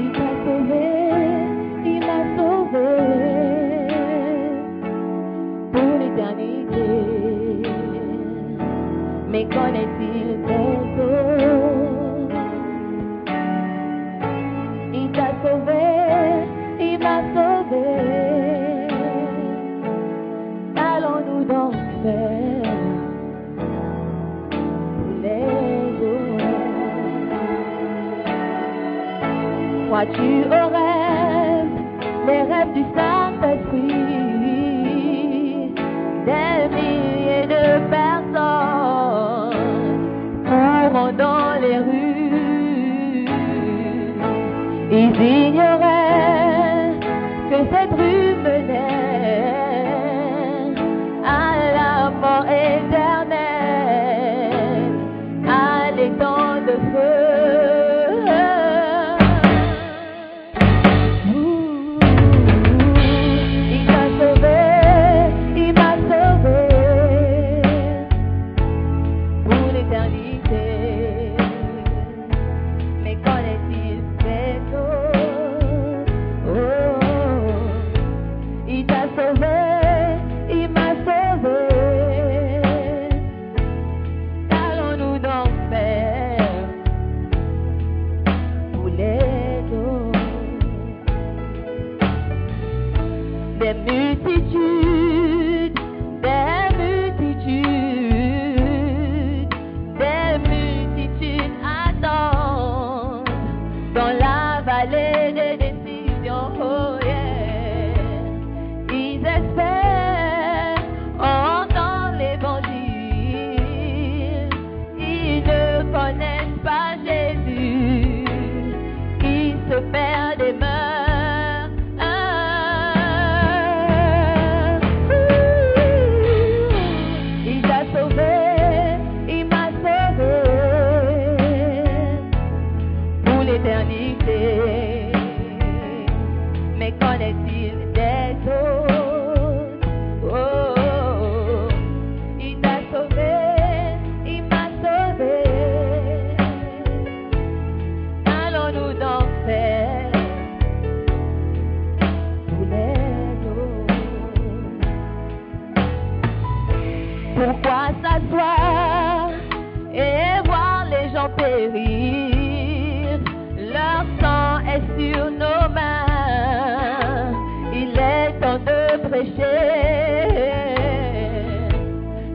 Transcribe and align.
Il 0.00 0.10
m'a 0.10 0.30
sauvé, 0.44 0.97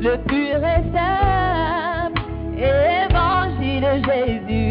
le 0.03 0.17
pur 0.17 0.57
et 0.57 0.83
simple 0.91 2.21
évangile 2.57 4.03
Jésus. 4.05 4.62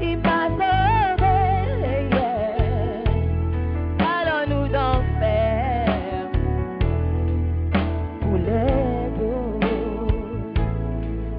Il 0.00 0.16
va 0.18 0.48
se 0.48 0.70
réveiller. 1.20 2.38
Allons-nous 3.98 4.66
dans 4.68 5.02
le. 5.20 5.38
Pour 8.20 8.36
les 8.36 9.10
eaux. 9.26 9.60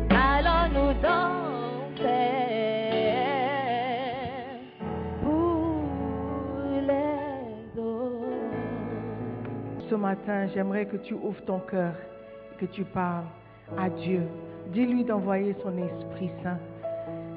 Allons-nous 0.09 0.93
dans 1.01 1.31
le. 2.01 2.19
Pour 5.23 5.85
les 6.87 7.79
eaux. 7.79 8.25
Ce 9.89 9.95
matin, 9.95 10.47
j'aimerais 10.53 10.85
que 10.85 10.97
tu 10.97 11.13
ouvres 11.13 11.41
ton 11.45 11.59
cœur. 11.59 11.93
Que 12.59 12.65
tu 12.65 12.83
parles 12.83 13.25
à 13.77 13.89
Dieu. 13.89 14.23
Dis-lui 14.67 15.05
d'envoyer 15.05 15.55
son 15.63 15.77
Esprit 15.77 16.29
Saint. 16.43 16.59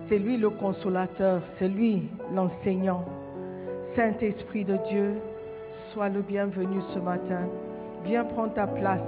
C'est 0.09 0.19
lui 0.19 0.37
le 0.37 0.51
consolateur, 0.51 1.41
c'est 1.59 1.69
lui 1.69 2.11
l'enseignant. 2.35 3.05
Saint-Esprit 3.97 4.65
de 4.65 4.77
Dieu, 4.91 5.15
sois 5.93 6.11
le 6.11 6.21
bienvenu 6.21 6.81
ce 6.93 6.99
matin. 6.99 7.49
Viens 8.05 8.25
prendre 8.25 8.53
ta 8.53 8.67
place. 8.67 9.01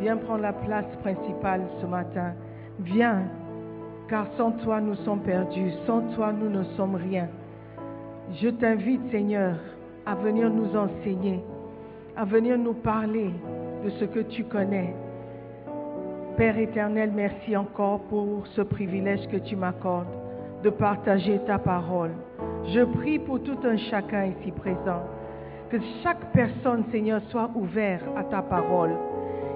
Viens 0.00 0.18
prendre 0.18 0.42
la 0.42 0.52
place 0.52 0.84
principale 1.02 1.62
ce 1.80 1.86
matin. 1.86 2.34
Viens, 2.80 3.22
car 4.08 4.26
sans 4.36 4.52
toi 4.52 4.82
nous 4.82 4.96
sommes 4.96 5.20
perdus, 5.20 5.72
sans 5.86 6.02
toi 6.14 6.30
nous 6.32 6.50
ne 6.50 6.64
sommes 6.76 6.96
rien. 6.96 7.28
Je 8.34 8.48
t'invite, 8.48 9.00
Seigneur, 9.10 9.54
à 10.04 10.14
venir 10.14 10.50
nous 10.50 10.76
enseigner, 10.76 11.40
à 12.16 12.24
venir 12.24 12.58
nous 12.58 12.74
parler 12.74 13.30
de 13.82 13.90
ce 13.90 14.04
que 14.04 14.20
tu 14.20 14.44
connais. 14.44 14.94
Père 16.36 16.58
éternel, 16.58 17.12
merci 17.14 17.56
encore 17.56 18.00
pour 18.10 18.46
ce 18.48 18.60
privilège 18.60 19.26
que 19.28 19.38
tu 19.38 19.56
m'accordes 19.56 20.12
de 20.62 20.68
partager 20.68 21.40
ta 21.46 21.58
parole. 21.58 22.10
Je 22.74 22.82
prie 22.84 23.18
pour 23.18 23.42
tout 23.42 23.56
un 23.64 23.78
chacun 23.78 24.26
ici 24.26 24.52
présent, 24.52 25.00
que 25.70 25.78
chaque 26.02 26.30
personne, 26.32 26.84
Seigneur, 26.92 27.22
soit 27.30 27.50
ouvert 27.54 28.02
à 28.18 28.24
ta 28.24 28.42
parole, 28.42 28.90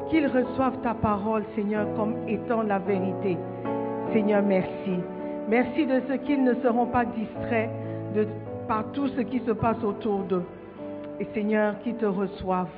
qu'ils 0.09 0.27
reçoivent 0.27 0.81
ta 0.83 0.95
parole, 0.95 1.45
Seigneur, 1.55 1.87
comme 1.97 2.15
étant 2.27 2.63
la 2.63 2.79
vérité. 2.79 3.37
Seigneur, 4.15 4.43
merci. 4.43 4.97
Merci 5.51 5.85
de 5.85 6.01
ce 6.09 6.15
qu'ils 6.15 6.43
ne 6.43 6.55
seront 6.63 6.87
pas 6.87 7.05
distraits 7.05 7.69
par 8.67 8.91
tout 8.93 9.09
ce 9.09 9.21
qui 9.21 9.41
se 9.41 9.53
passe 9.53 9.85
autour 9.85 10.21
d'eux. 10.21 10.47
Et 11.19 11.27
Seigneur, 11.35 11.79
qu'ils 11.81 11.97
te 11.97 12.07
reçoivent 12.07 12.69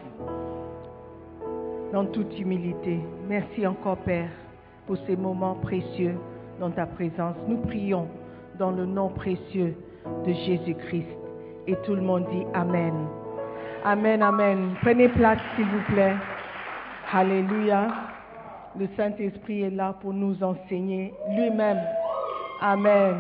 dans 1.93 2.07
toute 2.07 2.39
humilité. 2.39 2.99
Merci 3.29 3.67
encore, 3.67 3.99
Père, 3.99 4.31
pour 4.87 4.97
ces 5.07 5.15
moments 5.15 5.55
précieux 5.57 6.17
dans 6.59 6.71
ta 6.71 6.87
présence. 6.87 7.37
Nous 7.47 7.59
prions 7.59 8.09
dans 8.59 8.71
le 8.71 8.87
nom 8.87 9.11
précieux 9.11 9.77
de 10.27 10.33
Jésus-Christ. 10.33 11.07
Et 11.67 11.77
tout 11.85 11.95
le 11.95 12.01
monde 12.01 12.27
dit 12.31 12.45
Amen. 12.55 12.95
Amen, 13.85 14.23
Amen. 14.23 14.75
Prenez 14.81 15.09
place, 15.09 15.39
s'il 15.55 15.67
vous 15.67 15.93
plaît. 15.93 16.15
Alléluia. 17.13 17.89
Le 18.79 18.89
Saint-Esprit 18.97 19.63
est 19.63 19.71
là 19.71 19.95
pour 20.01 20.15
nous 20.15 20.43
enseigner 20.43 21.13
lui-même. 21.37 21.81
Amen. 22.61 23.17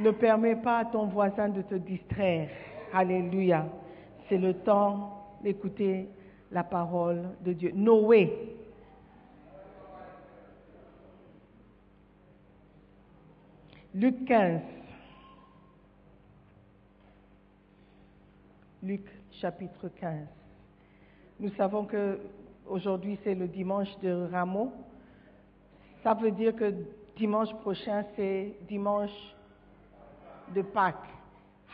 Ne 0.00 0.10
permets 0.10 0.56
pas 0.56 0.78
à 0.78 0.84
ton 0.86 1.06
voisin 1.06 1.48
de 1.50 1.62
te 1.62 1.76
distraire. 1.76 2.48
Alléluia. 2.92 3.66
C'est 4.28 4.38
le 4.38 4.54
temps 4.54 5.38
d'écouter 5.44 6.08
la 6.50 6.64
parole 6.64 7.30
de 7.42 7.52
Dieu. 7.52 7.72
Noé. 7.74 8.56
Luc 13.94 14.24
15. 14.24 14.60
Luc 18.82 19.02
chapitre 19.32 19.88
15. 20.00 20.26
Nous 21.40 21.50
savons 21.54 21.84
que 21.84 22.18
aujourd'hui 22.66 23.18
c'est 23.24 23.34
le 23.34 23.48
dimanche 23.48 23.98
de 24.00 24.28
Rameau. 24.30 24.72
Ça 26.02 26.14
veut 26.14 26.30
dire 26.30 26.54
que 26.54 26.72
dimanche 27.16 27.52
prochain 27.60 28.04
c'est 28.16 28.54
dimanche 28.68 29.34
de 30.54 30.62
Pâques. 30.62 30.96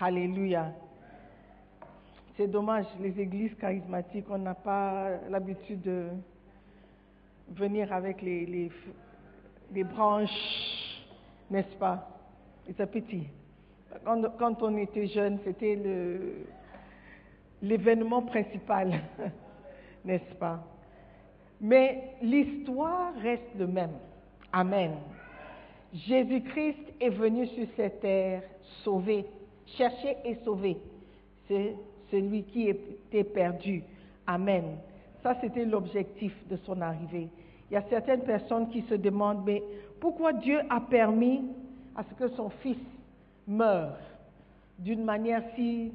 Alléluia. 0.00 0.72
C'est 2.36 2.48
dommage, 2.48 2.84
les 3.00 3.18
églises 3.18 3.54
charismatiques, 3.54 4.26
on 4.28 4.36
n'a 4.36 4.54
pas 4.54 5.08
l'habitude 5.30 5.80
de 5.80 6.08
venir 7.48 7.90
avec 7.94 8.20
les, 8.20 8.70
branches, 9.84 11.00
n'est-ce 11.50 11.74
pas? 11.76 12.06
C'est 12.76 12.90
petit. 12.90 13.26
Quand, 14.04 14.22
quand, 14.36 14.62
on 14.62 14.76
était 14.76 15.06
jeune, 15.06 15.38
c'était 15.44 15.78
l'événement 17.62 18.20
principal, 18.20 19.00
n'est-ce 20.05 20.34
pas? 20.34 20.62
Mais 21.58 22.16
l'histoire 22.20 23.14
reste 23.14 23.55
le 23.58 23.66
même. 23.66 23.96
Amen. 24.52 24.96
Jésus-Christ 25.94 26.93
est 27.00 27.08
venu 27.08 27.46
sur 27.46 27.66
cette 27.76 28.00
terre 28.00 28.43
sauver, 28.84 29.24
chercher 29.64 30.19
et 30.22 30.34
sauver. 30.44 30.76
Celui 32.10 32.44
qui 32.44 32.69
était 32.69 33.25
perdu. 33.25 33.82
Amen. 34.27 34.79
Ça, 35.22 35.36
c'était 35.41 35.65
l'objectif 35.65 36.32
de 36.48 36.56
son 36.58 36.81
arrivée. 36.81 37.29
Il 37.70 37.75
y 37.75 37.77
a 37.77 37.82
certaines 37.89 38.22
personnes 38.22 38.69
qui 38.70 38.82
se 38.82 38.94
demandent, 38.94 39.44
mais 39.44 39.63
pourquoi 40.01 40.32
Dieu 40.32 40.60
a 40.70 40.81
permis 40.81 41.44
à 41.96 42.05
ce 42.05 42.15
que 42.15 42.29
son 42.36 42.51
fils 42.51 42.79
meure 43.46 43.98
d'une 44.79 45.05
manière 45.05 45.43
si 45.55 45.93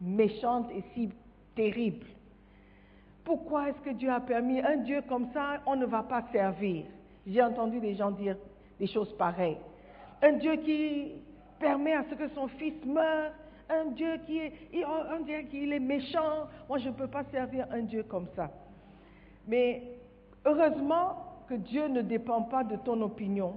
méchante 0.00 0.70
et 0.74 0.82
si 0.94 1.10
terrible? 1.54 2.06
Pourquoi 3.24 3.68
est-ce 3.68 3.80
que 3.80 3.94
Dieu 3.94 4.10
a 4.10 4.20
permis 4.20 4.60
un 4.60 4.78
Dieu 4.78 5.02
comme 5.08 5.28
ça, 5.32 5.60
on 5.66 5.76
ne 5.76 5.86
va 5.86 6.02
pas 6.02 6.24
servir? 6.32 6.84
J'ai 7.26 7.42
entendu 7.42 7.80
des 7.80 7.94
gens 7.94 8.10
dire 8.10 8.36
des 8.78 8.86
choses 8.86 9.12
pareilles. 9.16 9.58
Un 10.22 10.32
Dieu 10.32 10.56
qui 10.56 11.12
permet 11.58 11.94
à 11.94 12.04
ce 12.10 12.14
que 12.14 12.28
son 12.34 12.48
fils 12.48 12.84
meure, 12.84 13.32
un 13.70 13.86
Dieu 13.92 14.18
qui 14.26 14.38
est, 14.38 14.52
est 14.72 15.80
méchant. 15.80 16.48
Moi, 16.68 16.78
je 16.78 16.88
ne 16.88 16.94
peux 16.94 17.06
pas 17.06 17.24
servir 17.24 17.66
un 17.70 17.82
Dieu 17.82 18.02
comme 18.02 18.26
ça. 18.34 18.50
Mais 19.46 19.82
heureusement 20.44 21.44
que 21.48 21.54
Dieu 21.54 21.88
ne 21.88 22.02
dépend 22.02 22.42
pas 22.42 22.64
de 22.64 22.76
ton 22.76 23.00
opinion 23.02 23.54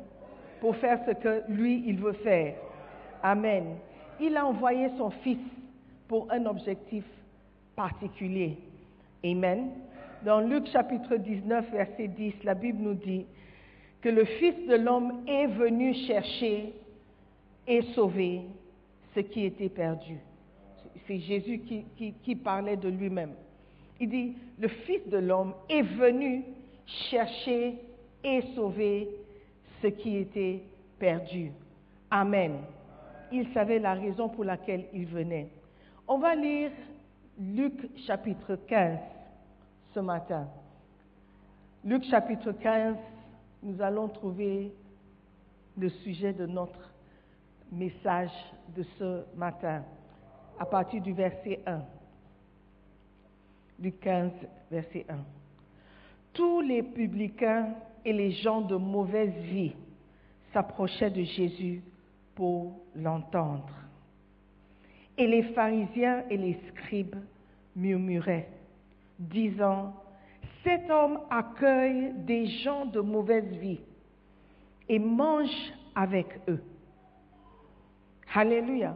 pour 0.59 0.75
faire 0.77 0.99
ce 1.05 1.11
que 1.11 1.43
lui, 1.49 1.83
il 1.85 1.97
veut 1.97 2.13
faire. 2.13 2.55
Amen. 3.21 3.75
Il 4.19 4.37
a 4.37 4.45
envoyé 4.45 4.89
son 4.97 5.09
Fils 5.09 5.39
pour 6.07 6.31
un 6.31 6.45
objectif 6.45 7.03
particulier. 7.75 8.57
Amen. 9.25 9.71
Dans 10.23 10.39
Luc 10.39 10.67
chapitre 10.67 11.17
19, 11.17 11.71
verset 11.71 12.07
10, 12.07 12.33
la 12.43 12.53
Bible 12.53 12.81
nous 12.81 12.93
dit 12.93 13.25
que 14.01 14.09
le 14.09 14.25
Fils 14.25 14.67
de 14.67 14.75
l'homme 14.75 15.23
est 15.27 15.47
venu 15.47 15.93
chercher 16.07 16.73
et 17.67 17.81
sauver 17.93 18.41
ce 19.13 19.19
qui 19.21 19.45
était 19.45 19.69
perdu. 19.69 20.17
C'est 21.07 21.19
Jésus 21.19 21.61
qui, 22.23 22.35
parlait 22.35 22.77
de 22.77 22.89
lui-même. 22.89 23.33
Il 23.99 24.09
dit, 24.09 24.35
le 24.59 24.67
Fils 24.67 25.07
de 25.07 25.17
l'homme 25.17 25.53
est 25.69 25.81
venu 25.81 26.43
chercher 27.09 27.75
et 28.23 28.41
sauver 28.55 29.09
ce 29.81 29.87
qui 29.87 30.17
était 30.17 30.61
perdu. 30.99 31.51
Amen. 32.09 32.59
Il 33.31 33.47
savait 33.53 33.79
la 33.79 33.93
raison 33.93 34.29
pour 34.29 34.43
laquelle 34.43 34.85
il 34.93 35.05
venait. 35.05 35.49
On 36.07 36.19
va 36.19 36.35
lire 36.35 36.71
Luc 37.39 37.73
chapitre 38.05 38.55
15 38.67 38.99
ce 39.93 39.99
matin. 39.99 40.47
Luc 41.83 42.03
chapitre 42.05 42.51
15, 42.51 42.95
nous 43.63 43.81
allons 43.81 44.07
trouver 44.07 44.71
le 45.77 45.89
sujet 45.89 46.33
de 46.33 46.45
notre 46.45 46.92
message 47.73 48.31
de 48.75 48.83
ce 48.97 49.23
matin, 49.35 49.83
à 50.59 50.65
partir 50.65 51.01
du 51.01 51.13
verset 51.13 51.59
1. 51.65 51.81
Luc 53.79 53.99
15, 53.99 54.31
verset 54.71 55.05
1. 55.09 55.15
Tous 56.33 56.61
les 56.61 56.83
publicains 56.83 57.73
et 58.05 58.13
les 58.13 58.31
gens 58.31 58.61
de 58.61 58.75
mauvaise 58.75 59.33
vie 59.43 59.75
s'approchaient 60.51 61.09
de 61.09 61.23
Jésus 61.23 61.81
pour 62.35 62.79
l'entendre. 62.95 63.73
Et 65.17 65.27
les 65.27 65.43
pharisiens 65.53 66.23
et 66.29 66.37
les 66.37 66.59
scribes 66.69 67.17
murmuraient, 67.75 68.49
disant, 69.19 69.93
Cet 70.63 70.89
homme 70.89 71.19
accueille 71.29 72.13
des 72.19 72.47
gens 72.47 72.85
de 72.85 72.99
mauvaise 72.99 73.51
vie 73.57 73.81
et 74.89 74.99
mange 74.99 75.73
avec 75.95 76.27
eux. 76.47 76.61
Alléluia. 78.35 78.95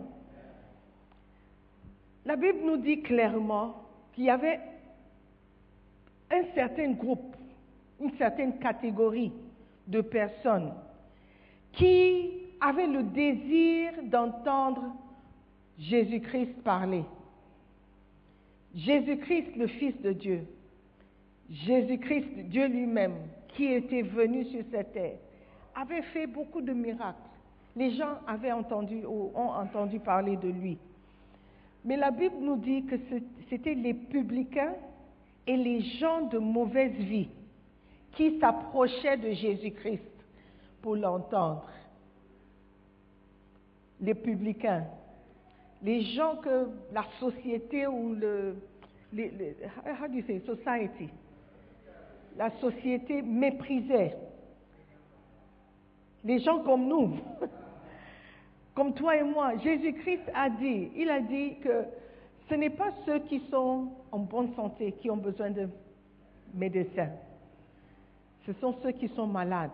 La 2.25 2.36
Bible 2.36 2.60
nous 2.65 2.77
dit 2.77 3.01
clairement 3.01 3.75
qu'il 4.13 4.25
y 4.25 4.29
avait 4.29 4.60
un 6.32 6.44
certain 6.56 6.91
groupe, 6.91 7.36
une 8.01 8.12
certaine 8.17 8.58
catégorie 8.60 9.32
de 9.86 10.01
personnes 10.01 10.74
qui 11.74 12.32
avaient 12.60 12.88
le 12.88 13.03
désir 13.03 13.94
d'entendre 14.03 14.96
Jésus-Christ 15.79 16.63
parler. 16.63 17.06
Jésus-Christ, 18.75 19.56
le 19.56 19.67
Fils 19.67 20.01
de 20.01 20.12
Dieu. 20.12 20.48
Jésus-Christ, 21.50 22.50
Dieu 22.50 22.67
lui-même, 22.67 23.15
qui 23.50 23.65
était 23.65 24.01
venu 24.01 24.46
sur 24.46 24.63
cette 24.72 24.94
terre, 24.94 25.17
avait 25.75 26.01
fait 26.01 26.27
beaucoup 26.27 26.62
de 26.62 26.74
miracles. 26.74 27.17
Les 27.77 27.91
gens 27.91 28.17
avaient 28.25 28.51
entendu 28.51 29.05
ou 29.05 29.31
ont 29.36 29.51
entendu 29.51 30.00
parler 30.00 30.36
de 30.36 30.50
lui. 30.50 30.79
Mais 31.86 31.96
la 31.96 32.10
Bible 32.10 32.38
nous 32.41 32.57
dit 32.57 32.84
que 32.86 32.96
c'était 33.51 33.75
les 33.75 33.93
publicains 33.93 34.74
et 35.46 35.55
les 35.55 35.81
gens 36.00 36.22
de 36.22 36.39
mauvaise 36.39 36.93
vie 36.93 37.29
qui 38.15 38.39
s'approchaient 38.39 39.17
de 39.17 39.31
Jésus-Christ 39.31 40.01
pour 40.81 40.96
l'entendre. 40.96 41.69
Les 44.01 44.15
publicains, 44.15 44.86
les 45.84 46.01
gens 46.15 46.38
que 46.38 46.69
la 46.91 47.05
société 47.19 47.86
ou 47.86 48.15
le, 48.15 48.55
how 49.13 50.07
do 50.07 50.15
you 50.15 50.24
say, 50.25 50.41
society, 50.48 51.10
la 52.36 52.50
société 52.60 53.22
méprisait. 53.22 54.17
Les 56.24 56.39
gens 56.39 56.63
comme 56.63 56.88
nous, 56.88 57.17
comme 58.77 58.93
toi 58.93 59.17
et 59.17 59.24
moi, 59.24 59.57
Jésus-Christ 59.63 60.22
a 60.36 60.51
dit, 60.51 60.91
il 60.96 61.10
a 61.10 61.19
dit 61.19 61.55
que 61.63 61.86
ce 62.48 62.53
n'est 62.53 62.69
pas 62.69 62.91
ceux 63.07 63.17
qui 63.22 63.41
sont 63.50 63.88
en 64.12 64.19
bonne 64.19 64.53
santé 64.55 64.91
qui 65.01 65.10
ont 65.10 65.17
besoin 65.17 65.50
de 65.50 65.67
médecins. 66.53 67.10
Ce 68.46 68.53
sont 68.62 68.75
ceux 68.84 68.91
qui 68.91 69.07
sont 69.15 69.25
malades. 69.25 69.72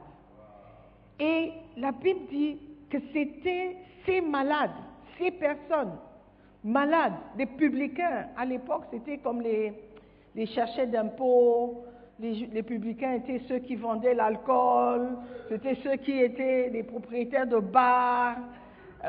Et 1.19 1.51
la 1.75 1.91
Bible 1.91 2.21
dit 2.31 2.57
que 2.89 2.97
c'était 3.11 3.75
ces 4.05 4.21
malades, 4.21 4.71
ces 5.19 5.31
personnes 5.31 5.97
malades, 6.63 7.11
les 7.37 7.45
publicains. 7.45 8.27
À 8.37 8.45
l'époque, 8.45 8.83
c'était 8.89 9.17
comme 9.17 9.41
les, 9.41 9.73
les 10.33 10.45
chercheurs 10.45 10.87
d'impôts. 10.87 11.83
Les, 12.21 12.63
publicains 12.63 13.15
étaient 13.15 13.41
ceux 13.49 13.59
qui 13.59 13.75
vendaient 13.75 14.13
l'alcool. 14.13 15.17
C'était 15.49 15.75
ceux 15.83 15.97
qui 15.97 16.19
étaient 16.19 16.69
les 16.69 16.83
propriétaires 16.83 17.47
de 17.47 17.57
bars, 17.57 18.37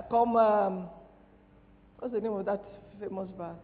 comme. 0.02 0.36
euh, 0.36 0.70
what's 2.00 2.12
the 2.14 2.20
name 2.20 2.32
of 2.32 2.44
that 2.46 2.60
famous 3.00 3.28
bar? 3.38 3.54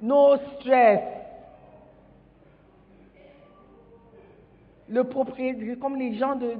No 0.00 0.36
stress. 0.58 1.00
le 4.88 5.02
propriétaire, 5.02 5.76
comme 5.80 5.96
les 5.96 6.14
gens 6.14 6.36
de- 6.36 6.54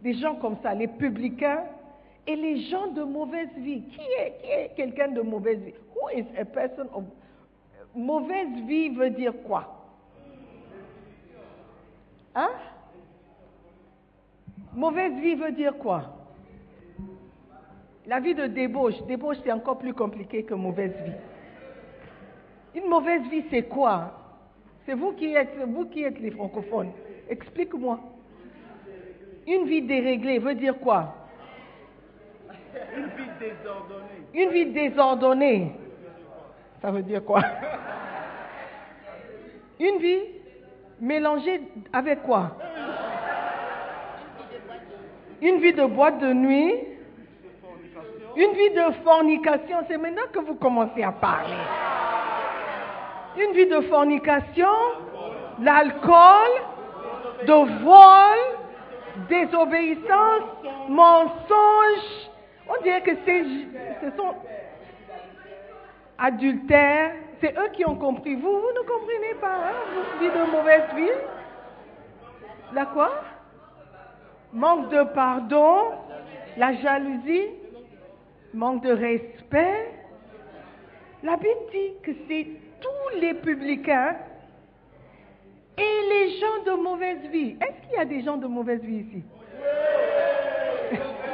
des 0.00 0.14
gens 0.14 0.34
comme 0.36 0.56
ça, 0.62 0.72
les 0.72 0.88
publicains 0.88 1.64
et 2.26 2.36
les 2.36 2.62
gens 2.70 2.86
de 2.86 3.02
mauvaise 3.04 3.50
vie. 3.58 3.82
Qui 3.82 4.00
est, 4.00 4.38
qui 4.40 4.46
est 4.50 4.72
quelqu'un 4.74 5.08
de 5.08 5.20
mauvaise 5.20 5.58
vie? 5.58 5.74
Who 5.94 6.08
is 6.18 6.24
a 6.38 6.44
person 6.46 6.86
of 6.94 7.04
mauvaise 7.94 8.48
vie 8.66 8.88
veut 8.88 9.10
dire 9.10 9.34
quoi? 9.46 9.66
Hein? 12.34 12.48
Mauvaise 14.72 15.12
vie 15.20 15.34
veut 15.34 15.52
dire 15.52 15.76
quoi? 15.76 16.02
La 18.06 18.20
vie 18.20 18.34
de 18.34 18.46
débauche. 18.46 19.00
Débauche, 19.06 19.36
c'est 19.44 19.52
encore 19.52 19.78
plus 19.78 19.94
compliqué 19.94 20.42
que 20.42 20.54
mauvaise 20.54 20.92
vie. 21.04 21.12
Une 22.74 22.88
mauvaise 22.88 23.22
vie, 23.30 23.44
c'est 23.50 23.62
quoi? 23.62 24.12
C'est 24.84 24.94
vous 24.94 25.12
qui 25.12 25.34
êtes, 25.34 25.56
vous 25.66 25.86
qui 25.86 26.02
êtes 26.02 26.18
les 26.20 26.30
francophones. 26.30 26.92
Explique-moi. 27.28 27.98
Une 29.46 29.64
vie 29.64 29.82
déréglée 29.82 30.38
veut 30.38 30.54
dire 30.54 30.78
quoi? 30.78 31.14
Une 32.96 33.06
vie 33.06 33.30
désordonnée. 33.40 34.22
Une 34.34 34.50
vie 34.50 34.66
désordonnée. 34.66 35.72
Ça 36.82 36.90
veut 36.90 37.02
dire 37.02 37.24
quoi? 37.24 37.42
Une 39.80 39.98
vie 39.98 40.20
mélangée 41.00 41.62
avec 41.92 42.22
quoi? 42.22 42.56
Une 45.40 45.58
vie 45.58 45.72
de 45.72 45.84
boîte 45.86 46.18
de 46.18 46.32
nuit. 46.32 46.74
Une 48.36 48.52
vie 48.52 48.70
de 48.70 48.92
fornication. 49.04 49.78
C'est 49.88 49.98
maintenant 49.98 50.22
que 50.32 50.40
vous 50.40 50.54
commencez 50.56 51.02
à 51.02 51.12
parler. 51.12 51.54
Une 53.36 53.52
vie 53.52 53.66
de 53.66 53.80
fornication, 53.82 54.68
l'alcool, 55.60 56.50
de 57.46 57.82
vol, 57.84 58.38
désobéissance, 59.28 60.42
mensonge. 60.88 62.30
On 62.68 62.82
dirait 62.82 63.02
que 63.02 63.12
c'est, 63.24 63.44
ce 64.02 64.16
sont 64.16 64.34
adultères. 66.18 67.12
C'est 67.40 67.56
eux 67.58 67.68
qui 67.72 67.84
ont 67.84 67.96
compris. 67.96 68.34
Vous, 68.36 68.52
vous 68.52 68.72
ne 68.72 68.86
comprenez 68.86 69.34
pas, 69.40 69.48
hein, 69.48 69.74
votre 69.94 70.18
vie 70.18 70.30
de 70.30 70.50
mauvaise 70.50 70.94
vie. 70.96 71.18
La 72.72 72.86
quoi? 72.86 73.10
Manque 74.52 74.88
de 74.90 75.02
pardon, 75.14 75.90
la 76.56 76.72
jalousie, 76.74 77.50
manque 78.54 78.82
de 78.84 78.92
respect. 78.92 79.90
La 81.22 81.36
Bible 81.36 81.70
dit 81.72 81.92
que 82.02 82.12
c'est 82.28 82.46
tous 82.80 83.18
les 83.20 83.34
publicains 83.34 84.16
et 85.76 86.00
les 86.08 86.38
gens 86.38 86.64
de 86.66 86.72
mauvaise 86.82 87.30
vie. 87.30 87.56
Est-ce 87.60 87.88
qu'il 87.88 87.96
y 87.96 88.00
a 88.00 88.04
des 88.04 88.22
gens 88.22 88.36
de 88.36 88.46
mauvaise 88.46 88.80
vie 88.82 88.98
ici? 88.98 89.22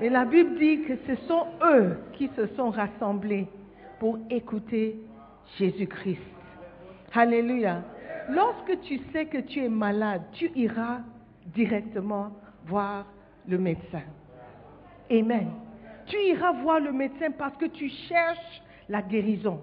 Mais 0.00 0.08
la 0.10 0.24
Bible 0.24 0.58
dit 0.58 0.82
que 0.82 0.94
ce 1.06 1.16
sont 1.26 1.46
eux 1.62 1.98
qui 2.12 2.30
se 2.36 2.46
sont 2.48 2.70
rassemblés 2.70 3.48
pour 3.98 4.18
écouter 4.30 4.96
Jésus-Christ. 5.58 6.20
Alléluia. 7.14 7.82
Lorsque 8.28 8.80
tu 8.82 9.00
sais 9.12 9.26
que 9.26 9.38
tu 9.38 9.64
es 9.64 9.68
malade, 9.68 10.22
tu 10.32 10.50
iras 10.54 11.00
directement 11.46 12.32
voir 12.66 13.06
le 13.48 13.56
médecin. 13.56 14.02
Amen. 15.10 15.50
Tu 16.06 16.16
iras 16.16 16.52
voir 16.52 16.80
le 16.80 16.92
médecin 16.92 17.30
parce 17.36 17.56
que 17.56 17.66
tu 17.66 17.88
cherches 18.08 18.62
la 18.88 19.02
guérison. 19.02 19.60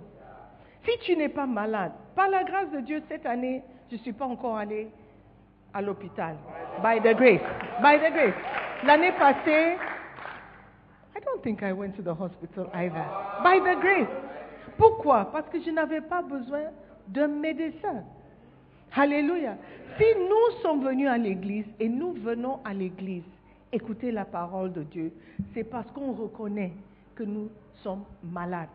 Si 0.85 0.91
tu 1.05 1.15
n'es 1.15 1.29
pas 1.29 1.45
malade, 1.45 1.93
par 2.15 2.29
la 2.29 2.43
grâce 2.43 2.69
de 2.71 2.79
Dieu, 2.81 3.01
cette 3.07 3.25
année, 3.25 3.63
je 3.89 3.95
ne 3.95 3.99
suis 4.01 4.13
pas 4.13 4.25
encore 4.25 4.57
allée 4.57 4.89
à 5.73 5.81
l'hôpital. 5.81 6.35
By 6.81 6.99
the 6.99 7.15
grace. 7.15 7.41
By 7.81 7.97
the 7.99 8.11
grace. 8.11 8.35
L'année 8.85 9.13
passée, 9.13 9.77
I 11.15 11.19
don't 11.25 11.41
think 11.41 11.61
I 11.61 11.71
went 11.71 11.95
to 11.95 12.01
the 12.01 12.13
hospital 12.13 12.69
either. 12.73 13.05
By 13.43 13.59
the 13.59 13.79
grace. 13.79 14.07
Pourquoi? 14.77 15.31
Parce 15.31 15.47
que 15.49 15.61
je 15.61 15.69
n'avais 15.71 16.01
pas 16.01 16.21
besoin 16.21 16.63
d'un 17.07 17.27
médecin. 17.27 18.03
Alléluia. 18.95 19.55
Si 19.97 20.05
nous 20.17 20.61
sommes 20.61 20.83
venus 20.83 21.07
à 21.07 21.17
l'église 21.17 21.65
et 21.79 21.87
nous 21.87 22.13
venons 22.13 22.59
à 22.65 22.73
l'église 22.73 23.23
écouter 23.73 24.11
la 24.11 24.25
parole 24.25 24.71
de 24.71 24.83
Dieu, 24.83 25.11
c'est 25.53 25.63
parce 25.63 25.89
qu'on 25.91 26.13
reconnaît 26.13 26.73
que 27.15 27.23
nous 27.23 27.49
sommes 27.81 28.03
malades. 28.23 28.69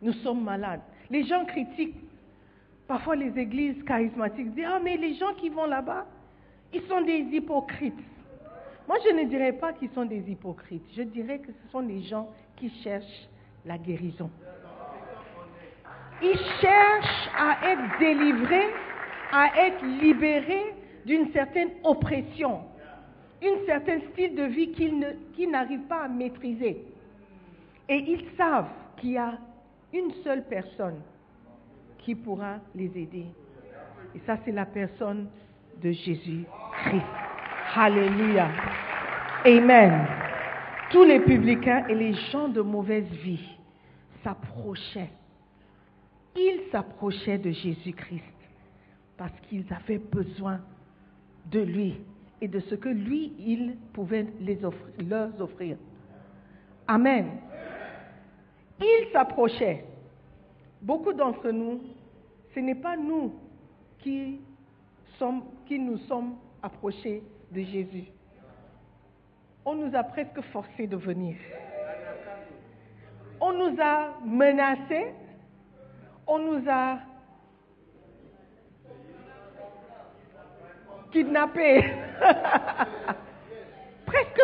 Nous 0.00 0.12
sommes 0.14 0.42
malades. 0.42 0.80
Les 1.10 1.24
gens 1.24 1.44
critiquent 1.44 1.96
parfois 2.86 3.16
les 3.16 3.38
églises 3.38 3.82
charismatiques, 3.84 4.54
disent, 4.54 4.66
ah 4.68 4.80
mais 4.82 4.96
les 4.96 5.14
gens 5.14 5.32
qui 5.34 5.48
vont 5.48 5.66
là-bas, 5.66 6.06
ils 6.72 6.82
sont 6.82 7.00
des 7.02 7.20
hypocrites. 7.32 7.94
Moi, 8.88 8.98
je 9.04 9.14
ne 9.14 9.24
dirais 9.28 9.52
pas 9.52 9.72
qu'ils 9.72 9.90
sont 9.90 10.04
des 10.04 10.28
hypocrites. 10.30 10.84
Je 10.96 11.02
dirais 11.02 11.38
que 11.38 11.52
ce 11.52 11.70
sont 11.70 11.82
des 11.82 12.02
gens 12.02 12.28
qui 12.56 12.68
cherchent 12.82 13.28
la 13.64 13.78
guérison. 13.78 14.28
Ils 16.20 16.38
cherchent 16.60 17.30
à 17.38 17.70
être 17.70 17.98
délivrés, 17.98 18.68
à 19.32 19.66
être 19.66 19.84
libérés 19.84 20.74
d'une 21.04 21.32
certaine 21.32 21.70
oppression, 21.84 22.60
un 23.42 23.66
certain 23.66 23.98
style 24.12 24.34
de 24.34 24.44
vie 24.44 24.70
qu'ils 24.72 25.50
n'arrivent 25.50 25.88
pas 25.88 26.04
à 26.04 26.08
maîtriser. 26.08 26.84
Et 27.88 27.96
ils 27.96 28.24
savent 28.36 28.70
qu'il 28.96 29.12
y 29.12 29.18
a 29.18 29.38
une 29.92 30.12
seule 30.22 30.44
personne 30.46 31.00
qui 31.98 32.14
pourra 32.14 32.58
les 32.74 32.86
aider. 32.86 33.26
Et 34.14 34.20
ça, 34.26 34.36
c'est 34.44 34.52
la 34.52 34.66
personne 34.66 35.28
de 35.82 35.90
Jésus-Christ. 35.90 37.06
Alléluia. 37.74 38.48
Amen. 39.44 40.06
Tous 40.90 41.04
les 41.04 41.20
publicains 41.20 41.86
et 41.88 41.94
les 41.94 42.12
gens 42.30 42.48
de 42.48 42.60
mauvaise 42.60 43.08
vie 43.24 43.56
s'approchaient. 44.22 45.10
Ils 46.36 46.60
s'approchaient 46.70 47.38
de 47.38 47.50
Jésus-Christ 47.50 48.22
parce 49.16 49.32
qu'ils 49.48 49.64
avaient 49.72 49.98
besoin 49.98 50.60
de 51.50 51.60
lui 51.60 51.96
et 52.42 52.48
de 52.48 52.58
ce 52.58 52.74
que 52.74 52.88
lui, 52.88 53.32
il 53.38 53.76
pouvait 53.92 54.26
leur 54.98 55.40
offrir. 55.40 55.76
Amen. 56.88 57.38
Ils 58.80 59.06
s'approchaient. 59.12 59.84
Beaucoup 60.82 61.12
d'entre 61.12 61.52
nous, 61.52 61.80
ce 62.52 62.58
n'est 62.58 62.74
pas 62.74 62.96
nous 62.96 63.32
qui, 64.00 64.40
qui 65.66 65.78
nous 65.78 65.98
sommes 66.08 66.34
approchés 66.60 67.22
de 67.52 67.62
Jésus. 67.62 68.06
On 69.64 69.76
nous 69.76 69.94
a 69.94 70.02
presque 70.02 70.40
forcés 70.52 70.88
de 70.88 70.96
venir. 70.96 71.36
On 73.40 73.52
nous 73.52 73.80
a 73.80 74.18
menacés. 74.26 75.14
On 76.26 76.40
nous 76.40 76.68
a 76.68 76.98
kidnappés. 81.12 81.84
presque 84.06 84.42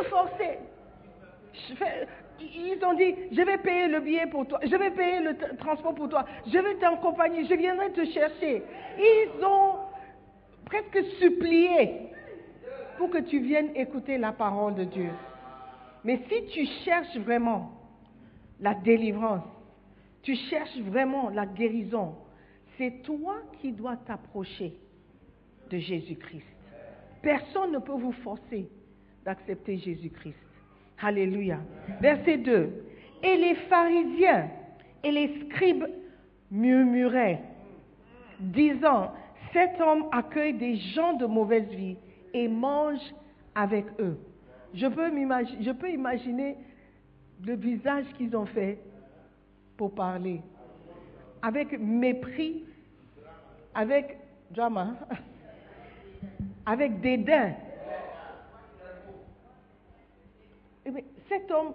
fais- 1.75 2.07
Ils 2.41 2.79
ont 2.85 2.95
dit, 2.95 3.15
je 3.33 3.43
vais 3.43 3.59
payer 3.59 3.89
le 3.89 4.01
billet 4.01 4.27
pour 4.27 4.47
toi, 4.47 4.61
je 4.63 4.77
vais 4.77 4.91
payer 4.91 5.21
le 5.21 5.37
transport 5.57 5.95
pour 5.95 6.09
toi, 6.09 6.25
je 6.47 6.59
vais 6.59 6.75
t'accompagner, 6.77 7.45
je 7.45 7.55
viendrai 7.55 7.91
te 7.93 8.05
chercher. 8.07 8.63
Ils 8.99 9.45
ont 9.45 9.77
presque 10.65 11.03
supplié 11.19 12.11
pour 12.97 13.11
que 13.11 13.19
tu 13.19 13.41
viennes 13.41 13.71
écouter 13.75 14.19
la 14.19 14.33
parole 14.33 14.75
de 14.77 14.85
Dieu. 14.85 15.11
Mais 16.05 16.21
si 16.29 16.47
tu 16.47 16.65
cherches 16.85 17.17
vraiment 17.19 17.73
la 18.61 18.75
délivrance, 18.75 19.45
tu 20.23 20.35
cherches 20.35 20.79
vraiment 20.79 21.31
la 21.31 21.47
guérison, 21.47 22.15
c'est 22.77 23.03
toi 23.03 23.37
qui 23.61 23.73
dois 23.73 23.97
t'approcher 23.97 24.75
de 25.71 25.79
Jésus-Christ. 25.79 26.58
Personne 27.23 27.73
ne 27.73 27.79
peut 27.79 27.93
vous 27.93 28.13
forcer 28.13 28.69
d'accepter 29.25 29.79
Jésus-Christ. 29.79 30.37
Alléluia. 31.01 31.59
Verset 32.01 32.39
2. 32.39 32.85
Et 33.23 33.37
les 33.37 33.55
pharisiens 33.69 34.49
et 35.03 35.11
les 35.11 35.41
scribes 35.45 35.87
murmuraient, 36.51 37.43
disant, 38.41 39.13
cet 39.53 39.81
homme 39.81 40.07
accueille 40.13 40.55
des 40.55 40.77
gens 40.77 41.15
de 41.15 41.27
mauvaise 41.27 41.69
vie 41.69 41.97
et 42.33 42.49
mange 42.49 43.01
avec 43.55 43.87
eux. 43.99 44.19
Je 44.75 44.87
peux, 44.87 45.91
imaginer 45.91 46.57
le 47.45 47.55
visage 47.55 48.05
qu'ils 48.17 48.37
ont 48.37 48.47
fait 48.47 48.79
pour 49.77 49.95
parler. 49.95 50.41
Avec 51.41 51.79
mépris, 51.79 52.65
avec 53.75 54.19
drama, 54.51 54.95
avec 56.69 57.01
dédain. 57.01 57.53
Eh 60.85 60.91
bien, 60.91 61.03
cet 61.29 61.51
homme, 61.51 61.73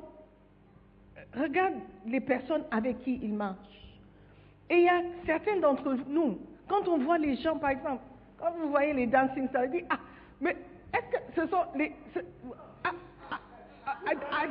regarde 1.36 1.73
les 2.06 2.19
personnes 2.19 2.63
avec 2.71 3.01
qui 3.03 3.19
il 3.23 3.34
marche. 3.34 3.58
Et 4.69 4.75
il 4.75 4.84
y 4.84 4.89
a 4.89 5.01
certains 5.25 5.58
d'entre 5.58 5.97
nous, 6.08 6.38
quand 6.69 6.88
on 6.88 6.99
voit 6.99 7.17
les 7.17 7.36
gens, 7.38 7.58
par 7.58 7.71
exemple, 7.71 8.03
quand 8.39 8.51
vous 8.62 8.69
voyez 8.69 8.93
les 8.93 9.08
dancing 9.08 9.47
stars, 9.49 9.67
dit 9.67 9.84
Ah, 9.89 9.97
mais 10.39 10.56
est-ce 10.93 11.17
que 11.17 11.41
ce 11.41 11.47
sont 11.47 11.63
les. 11.75 11.91
ce- 12.13 12.19
ah, 12.84 12.91
ah, 13.32 13.39
ah, 14.32 14.45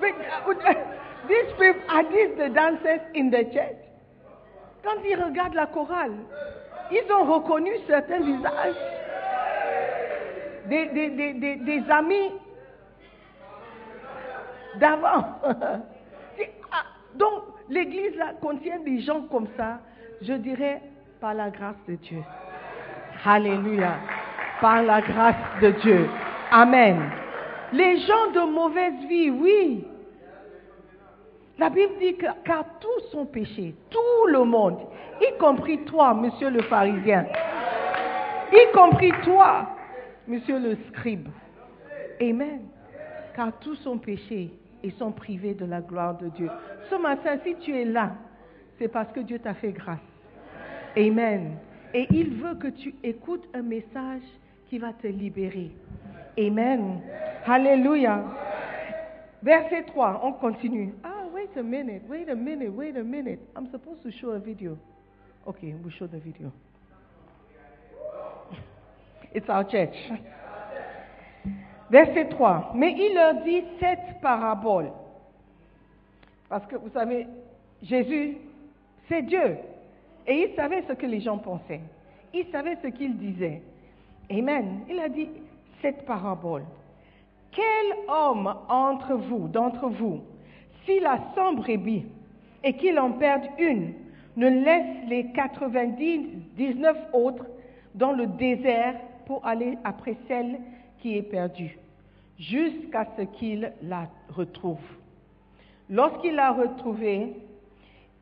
mais, 0.00 0.12
these 1.28 1.52
people, 1.58 1.82
are 1.88 2.04
these 2.04 2.36
the 2.36 2.52
dancers 2.54 3.00
in 3.16 3.30
the 3.30 3.44
church? 3.52 3.78
Quand 4.84 5.00
ils 5.04 5.16
regardent 5.22 5.54
la 5.54 5.66
chorale, 5.66 6.14
ils 6.90 7.12
ont 7.12 7.24
reconnu 7.32 7.70
certains 7.86 8.20
visages 8.20 8.74
des, 10.68 10.86
des, 10.86 11.10
des, 11.34 11.56
des, 11.56 11.90
amis 11.90 12.32
d'avant. 14.76 15.24
Ah, 16.74 16.84
Donc, 17.14 17.42
l'église 17.68 18.18
contient 18.40 18.78
des 18.78 19.00
gens 19.00 19.22
comme 19.30 19.46
ça, 19.58 19.80
je 20.22 20.32
dirais, 20.32 20.80
par 21.20 21.34
la 21.34 21.50
grâce 21.50 21.76
de 21.86 21.96
Dieu. 21.96 22.22
Alléluia. 23.24 23.96
Par 24.60 24.82
la 24.82 25.02
grâce 25.02 25.34
de 25.60 25.70
Dieu. 25.82 26.08
Amen. 26.50 27.10
Les 27.72 27.98
gens 27.98 28.30
de 28.34 28.50
mauvaise 28.50 29.06
vie, 29.06 29.30
oui. 29.30 29.86
La 31.58 31.68
Bible 31.68 31.92
dit 32.00 32.16
que 32.16 32.26
car 32.44 32.64
tous 32.80 33.10
sont 33.10 33.26
péchés, 33.26 33.74
tout 33.90 34.26
le 34.28 34.44
monde, 34.44 34.78
y 35.20 35.38
compris 35.38 35.78
toi, 35.84 36.14
monsieur 36.14 36.50
le 36.50 36.62
pharisien, 36.62 37.26
y 38.52 38.72
compris 38.72 39.12
toi, 39.22 39.68
monsieur 40.26 40.58
le 40.58 40.76
scribe. 40.88 41.28
Amen. 42.20 42.60
Car 43.34 43.58
tous 43.60 43.76
sont 43.76 43.98
péchés 43.98 44.50
et 44.82 44.90
sont 44.92 45.12
privés 45.12 45.54
de 45.54 45.64
la 45.64 45.80
gloire 45.80 46.18
de 46.18 46.28
Dieu. 46.28 46.50
Ce 46.90 46.94
matin, 46.96 47.38
si 47.44 47.54
tu 47.56 47.74
es 47.74 47.84
là, 47.84 48.14
c'est 48.78 48.88
parce 48.88 49.10
que 49.12 49.20
Dieu 49.20 49.38
t'a 49.38 49.54
fait 49.54 49.72
grâce. 49.72 50.00
Amen. 50.96 51.56
Et 51.94 52.06
il 52.10 52.34
veut 52.34 52.54
que 52.54 52.68
tu 52.68 52.94
écoutes 53.02 53.46
un 53.54 53.62
message 53.62 54.22
qui 54.68 54.78
va 54.78 54.92
te 54.92 55.06
libérer. 55.06 55.70
Amen. 56.38 57.00
Alléluia. 57.46 58.24
Verset 59.42 59.84
3, 59.86 60.20
on 60.22 60.32
continue. 60.34 60.94
Ah, 61.02 61.24
wait 61.34 61.50
a 61.56 61.62
minute, 61.62 62.02
wait 62.08 62.28
a 62.28 62.34
minute, 62.34 62.70
wait 62.74 62.96
a 62.96 63.02
minute. 63.02 63.40
I'm 63.56 63.68
supposed 63.70 64.02
to 64.02 64.10
show 64.10 64.30
a 64.30 64.38
video. 64.38 64.78
Okay, 65.46 65.74
we'll 65.82 65.92
show 65.92 66.06
the 66.06 66.18
video. 66.18 66.52
It's 69.34 69.48
our 69.48 69.64
church. 69.64 69.96
Verset 71.90 72.30
3. 72.30 72.72
Mais 72.74 72.94
il 72.98 73.14
leur 73.14 73.34
dit 73.42 73.64
cette 73.80 74.20
parabole. 74.20 74.90
Parce 76.48 76.66
que 76.66 76.76
vous 76.76 76.90
savez, 76.90 77.26
Jésus, 77.82 78.36
c'est 79.08 79.22
Dieu. 79.22 79.56
Et 80.26 80.48
il 80.48 80.54
savait 80.54 80.82
ce 80.88 80.92
que 80.92 81.06
les 81.06 81.20
gens 81.20 81.38
pensaient. 81.38 81.80
Il 82.32 82.46
savait 82.52 82.76
ce 82.82 82.88
qu'ils 82.88 83.16
disaient. 83.16 83.62
Amen. 84.30 84.80
Il 84.88 84.98
a 85.00 85.08
dit 85.08 85.28
cette 85.80 86.06
parabole. 86.06 86.64
Quel 87.50 88.08
homme 88.08 88.54
entre 88.68 89.14
vous, 89.14 89.48
d'entre 89.48 89.88
vous, 89.88 90.20
s'il 90.84 91.04
a 91.04 91.18
100 91.34 91.54
brebis 91.54 92.06
et 92.64 92.74
qu'il 92.74 92.98
en 92.98 93.12
perde 93.12 93.44
une, 93.58 93.92
ne 94.36 94.48
laisse 94.48 95.08
les 95.08 95.26
99 95.32 96.96
autres 97.12 97.46
dans 97.94 98.12
le 98.12 98.26
désert 98.26 98.94
pour 99.32 99.46
aller 99.46 99.78
après 99.82 100.14
celle 100.28 100.60
qui 101.00 101.16
est 101.16 101.22
perdue, 101.22 101.78
jusqu'à 102.38 103.06
ce 103.16 103.22
qu'il 103.22 103.72
la 103.80 104.06
retrouve. 104.28 104.84
Lorsqu'il 105.88 106.34
l'a 106.34 106.52
retrouvée, 106.52 107.32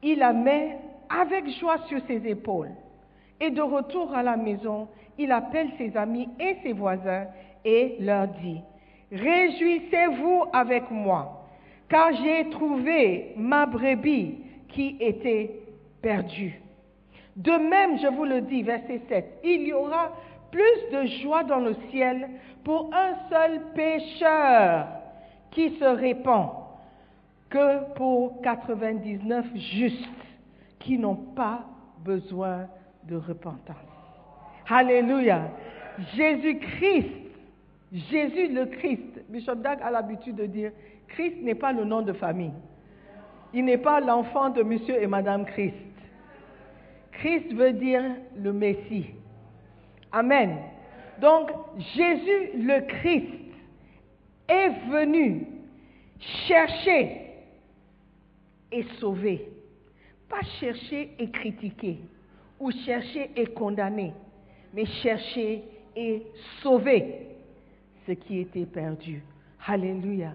il 0.05 0.21
la 0.21 0.33
met 0.33 0.79
avec 1.09 1.49
joie 1.59 1.79
sur 1.89 1.99
ses 2.07 2.25
épaules. 2.29 2.71
Et 3.41 3.51
de 3.51 3.61
retour 3.61 4.15
à 4.15 4.23
la 4.23 4.37
maison, 4.37 4.87
il 5.19 5.33
appelle 5.33 5.71
ses 5.79 5.97
amis 5.97 6.29
et 6.39 6.59
ses 6.63 6.75
voisins 6.75 7.27
et 7.65 7.97
leur 7.99 8.29
dit, 8.29 8.61
Réjouissez-vous 9.11 10.45
avec 10.53 10.93
moi, 10.93 11.45
car 11.89 12.13
j'ai 12.23 12.51
trouvé 12.51 13.33
ma 13.37 13.67
brebis 13.67 14.37
qui 14.69 14.97
était 15.01 15.59
perdue. 16.01 16.61
De 17.35 17.51
même, 17.51 17.99
je 17.99 18.07
vous 18.07 18.27
le 18.27 18.43
dis, 18.43 18.63
verset 18.63 19.01
7, 19.09 19.41
il 19.43 19.63
y 19.63 19.73
aura 19.73 20.13
plus 20.51 20.91
de 20.93 21.07
joie 21.23 21.45
dans 21.45 21.61
le 21.61 21.75
ciel 21.91 22.29
pour 22.65 22.91
un 22.95 23.15
seul 23.29 23.61
pécheur 23.75 24.87
qui 25.51 25.77
se 25.79 25.85
répand 25.85 26.51
que 27.49 27.93
pour 27.95 28.41
99 28.43 29.47
justes 29.57 30.09
qui 30.79 30.99
n'ont 30.99 31.17
pas 31.17 31.65
besoin 32.05 32.69
de 33.05 33.17
repentance. 33.17 33.77
Alléluia. 34.69 35.51
Jésus-Christ, 36.15 37.11
Jésus 37.93 38.49
le 38.49 38.67
Christ, 38.67 39.25
Bishop 39.29 39.57
Dag 39.57 39.81
a 39.83 39.91
l'habitude 39.91 40.37
de 40.37 40.47
dire, 40.47 40.71
Christ 41.09 41.43
n'est 41.43 41.57
pas 41.57 41.73
le 41.73 41.85
nom 41.85 42.03
de 42.03 42.13
famille. 42.13 42.53
Il 43.53 43.65
n'est 43.65 43.79
pas 43.79 44.01
l'enfant 44.01 44.51
de 44.51 44.63
monsieur 44.63 45.03
et 45.03 45.09
madame 45.09 45.45
Christ. 45.45 45.75
Christ 47.13 47.53
veut 47.53 47.73
dire 47.73 48.03
le 48.37 48.53
Messie. 48.53 49.11
Amen. 50.13 50.59
Donc, 51.21 51.51
Jésus 51.95 52.51
le 52.55 52.81
Christ 52.87 53.29
est 54.49 54.69
venu 54.91 55.47
chercher 56.47 57.31
et 58.73 58.85
sauver. 58.99 59.49
Pas 60.29 60.43
chercher 60.61 61.15
et 61.19 61.31
critiquer, 61.31 61.99
ou 62.59 62.71
chercher 62.71 63.31
et 63.37 63.47
condamner, 63.47 64.13
mais 64.73 64.87
chercher 64.87 65.65
et 65.97 66.23
sauver 66.63 67.27
ce 68.07 68.13
qui 68.13 68.41
était 68.41 68.67
perdu. 68.67 69.23
Alléluia. 69.67 70.33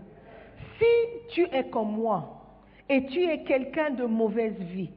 Si 0.78 1.34
tu 1.34 1.48
es 1.52 1.70
comme 1.70 1.96
moi 1.96 2.42
et 2.90 3.06
tu 3.06 3.24
es 3.24 3.44
quelqu'un 3.44 3.92
de 3.92 4.06
mauvaise 4.06 4.58
vie, 4.60 4.92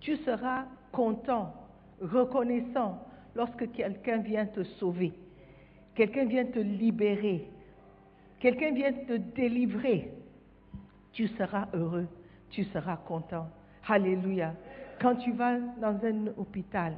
tu 0.00 0.16
seras 0.16 0.64
content, 0.90 1.54
reconnaissant 2.00 2.98
lorsque 3.34 3.70
quelqu'un 3.72 4.18
vient 4.18 4.46
te 4.46 4.62
sauver, 4.64 5.12
quelqu'un 5.94 6.24
vient 6.24 6.46
te 6.46 6.58
libérer, 6.58 7.48
quelqu'un 8.40 8.72
vient 8.72 8.92
te 8.92 9.14
délivrer. 9.14 10.12
Tu 11.12 11.28
seras 11.28 11.68
heureux, 11.74 12.08
tu 12.50 12.64
seras 12.64 12.96
content. 12.96 13.48
Alléluia. 13.86 14.54
Quand 15.00 15.16
tu 15.16 15.32
vas 15.32 15.58
dans 15.80 15.98
un 16.04 16.28
hôpital, 16.36 16.94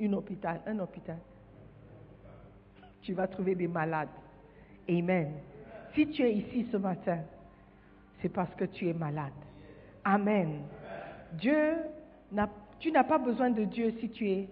un 0.00 0.12
hôpital, 0.12 0.60
un 0.66 0.78
hôpital, 0.78 1.18
tu 3.02 3.12
vas 3.12 3.26
trouver 3.26 3.54
des 3.54 3.68
malades. 3.68 4.08
Amen. 4.88 5.32
Si 5.94 6.06
tu 6.08 6.22
es 6.22 6.32
ici 6.32 6.66
ce 6.70 6.76
matin, 6.76 7.18
c'est 8.20 8.28
parce 8.28 8.54
que 8.54 8.64
tu 8.64 8.88
es 8.88 8.94
malade. 8.94 9.32
Amen. 10.04 10.62
Dieu 11.32 11.76
tu 12.78 12.92
n'as 12.92 13.04
pas 13.04 13.18
besoin 13.18 13.50
de 13.50 13.64
Dieu 13.64 13.94
si 14.00 14.08
tu 14.08 14.28
es 14.28 14.48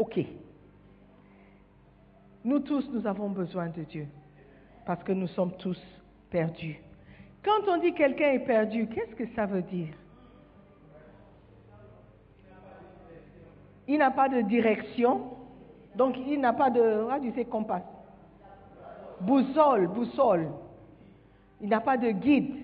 OK. 0.00 0.18
Nous 2.42 2.60
tous, 2.60 2.88
nous 2.90 3.06
avons 3.06 3.28
besoin 3.28 3.68
de 3.68 3.82
Dieu 3.82 4.06
parce 4.86 5.04
que 5.04 5.12
nous 5.12 5.26
sommes 5.26 5.52
tous 5.58 5.78
perdus. 6.30 6.80
Quand 7.44 7.68
on 7.68 7.76
dit 7.76 7.92
quelqu'un 7.92 8.32
est 8.32 8.46
perdu, 8.46 8.86
qu'est-ce 8.86 9.14
que 9.14 9.26
ça 9.36 9.44
veut 9.44 9.60
dire? 9.60 9.88
Il 13.88 13.98
n'a 13.98 14.10
pas 14.10 14.30
de 14.30 14.40
direction, 14.40 15.36
donc 15.94 16.16
il 16.16 16.40
n'a 16.40 16.54
pas 16.54 16.70
de, 16.70 16.80
do 16.80 17.24
you 17.26 17.34
say 17.34 17.44
compas 17.44 17.82
Boussole, 19.20 19.86
boussole. 19.88 20.48
Il 21.60 21.68
n'a 21.68 21.80
pas 21.80 21.98
de 21.98 22.10
guide. 22.10 22.56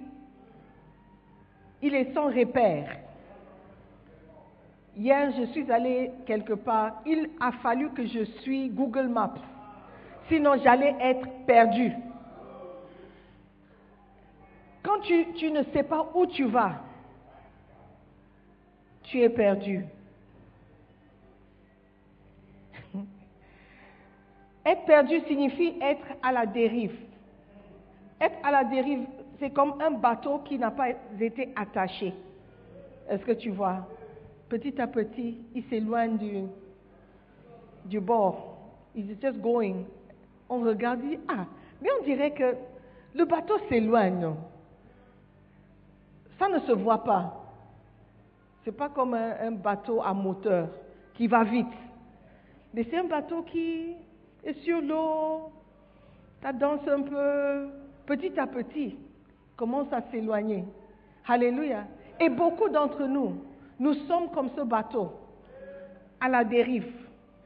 Il 1.82 1.94
est 1.94 2.14
sans 2.14 2.28
repère. 2.28 3.05
Hier, 4.96 5.30
je 5.36 5.44
suis 5.52 5.70
allée 5.70 6.10
quelque 6.26 6.54
part. 6.54 7.02
Il 7.04 7.28
a 7.38 7.52
fallu 7.52 7.90
que 7.90 8.06
je 8.06 8.24
suis 8.40 8.70
Google 8.70 9.08
Maps. 9.08 9.34
Sinon, 10.28 10.54
j'allais 10.62 10.96
être 11.00 11.28
perdue. 11.46 11.92
Quand 14.82 15.00
tu, 15.00 15.26
tu 15.34 15.50
ne 15.50 15.62
sais 15.64 15.82
pas 15.82 16.08
où 16.14 16.24
tu 16.26 16.44
vas, 16.44 16.80
tu 19.02 19.20
es 19.20 19.28
perdu. 19.28 19.84
Être 24.64 24.84
perdu 24.84 25.20
signifie 25.28 25.74
être 25.80 26.06
à 26.22 26.32
la 26.32 26.46
dérive. 26.46 26.96
Être 28.20 28.36
à 28.42 28.50
la 28.50 28.64
dérive, 28.64 29.06
c'est 29.38 29.50
comme 29.50 29.80
un 29.80 29.92
bateau 29.92 30.38
qui 30.38 30.58
n'a 30.58 30.72
pas 30.72 30.88
été 31.20 31.52
attaché. 31.54 32.12
Est-ce 33.08 33.24
que 33.24 33.32
tu 33.32 33.50
vois? 33.50 33.86
Petit 34.48 34.80
à 34.80 34.86
petit, 34.86 35.38
il 35.54 35.64
s'éloigne 35.64 36.18
du, 37.84 38.00
bord. 38.00 38.58
Il 38.94 39.10
est 39.10 39.20
just 39.20 39.40
going. 39.40 39.84
On 40.48 40.60
regarde, 40.60 41.00
dit, 41.00 41.18
ah, 41.28 41.46
mais 41.82 41.88
on 42.00 42.04
dirait 42.04 42.30
que 42.32 42.54
le 43.14 43.24
bateau 43.24 43.58
s'éloigne. 43.68 44.34
Ça 46.38 46.48
ne 46.48 46.60
se 46.60 46.72
voit 46.72 47.02
pas. 47.02 47.42
C'est 48.64 48.76
pas 48.76 48.88
comme 48.88 49.14
un, 49.14 49.32
un 49.40 49.52
bateau 49.52 50.00
à 50.02 50.12
moteur 50.12 50.68
qui 51.14 51.26
va 51.26 51.42
vite. 51.44 51.66
Mais 52.74 52.84
c'est 52.90 52.98
un 52.98 53.04
bateau 53.04 53.42
qui 53.42 53.94
est 54.44 54.54
sur 54.64 54.80
l'eau, 54.80 55.50
ça 56.42 56.52
danse 56.52 56.86
un 56.86 57.02
peu, 57.02 57.68
petit 58.06 58.38
à 58.38 58.46
petit, 58.46 58.96
commence 59.56 59.92
à 59.92 60.02
s'éloigner. 60.10 60.64
Alléluia. 61.26 61.84
Et 62.20 62.28
beaucoup 62.28 62.68
d'entre 62.68 63.04
nous, 63.04 63.34
nous 63.78 63.94
sommes 64.06 64.30
comme 64.34 64.50
ce 64.56 64.62
bateau, 64.62 65.12
à 66.20 66.28
la 66.28 66.44
dérive, 66.44 66.90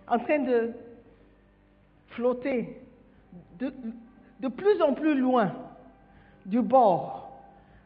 en 0.09 0.19
train 0.19 0.39
de 0.39 0.73
flotter 2.09 2.81
de, 3.59 4.49
plus 4.49 4.81
en 4.83 4.95
plus 4.95 5.19
loin 5.19 5.53
du 6.47 6.61
bord, 6.61 7.31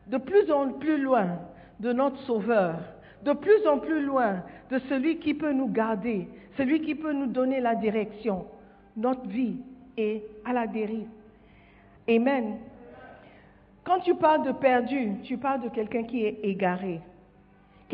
de 0.07 0.18
plus 0.18 0.50
en 0.50 0.70
plus 0.72 0.98
loin 0.98 1.38
de 1.80 1.92
notre 1.92 2.18
Sauveur, 2.20 2.76
de 3.22 3.33
plus 3.33 3.66
en 3.66 3.78
plus 3.78 4.04
loin 4.04 4.42
de 4.70 4.78
celui 4.88 5.18
qui 5.18 5.35
peut 5.35 5.52
nous 5.52 5.68
garder, 5.68 6.28
celui 6.57 6.80
qui 6.83 6.94
peut 6.94 7.12
nous 7.12 7.26
donner 7.26 7.61
la 7.61 7.74
direction. 7.74 8.46
Notre 8.96 9.26
vie 9.26 9.57
est 9.96 10.22
à 10.44 10.52
la 10.52 10.66
dérive. 10.66 11.09
Amen. 12.09 12.59
Quand 13.83 14.00
tu 14.00 14.14
parles 14.14 14.46
de 14.46 14.52
perdu, 14.52 15.12
tu 15.24 15.37
parles 15.37 15.62
de 15.62 15.68
quelqu'un 15.68 16.04
qui 16.04 16.24
est 16.24 16.38
égaré, 16.42 17.00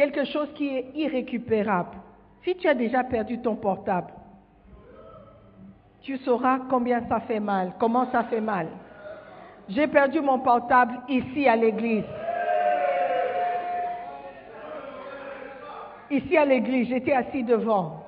quelque 0.00 0.24
chose 0.24 0.48
qui 0.54 0.66
est 0.74 0.86
irrécupérable. 0.94 1.98
Si 2.42 2.56
tu 2.56 2.66
as 2.66 2.72
déjà 2.72 3.04
perdu 3.04 3.38
ton 3.42 3.54
portable, 3.54 4.10
tu 6.00 6.16
sauras 6.16 6.60
combien 6.70 7.06
ça 7.06 7.20
fait 7.20 7.38
mal, 7.38 7.74
comment 7.78 8.10
ça 8.10 8.24
fait 8.24 8.40
mal. 8.40 8.68
J'ai 9.68 9.86
perdu 9.88 10.22
mon 10.22 10.38
portable 10.38 10.94
ici 11.06 11.46
à 11.46 11.54
l'église. 11.54 12.04
Ici 16.10 16.34
à 16.34 16.46
l'église, 16.46 16.88
j'étais 16.88 17.12
assis 17.12 17.42
devant. 17.42 18.02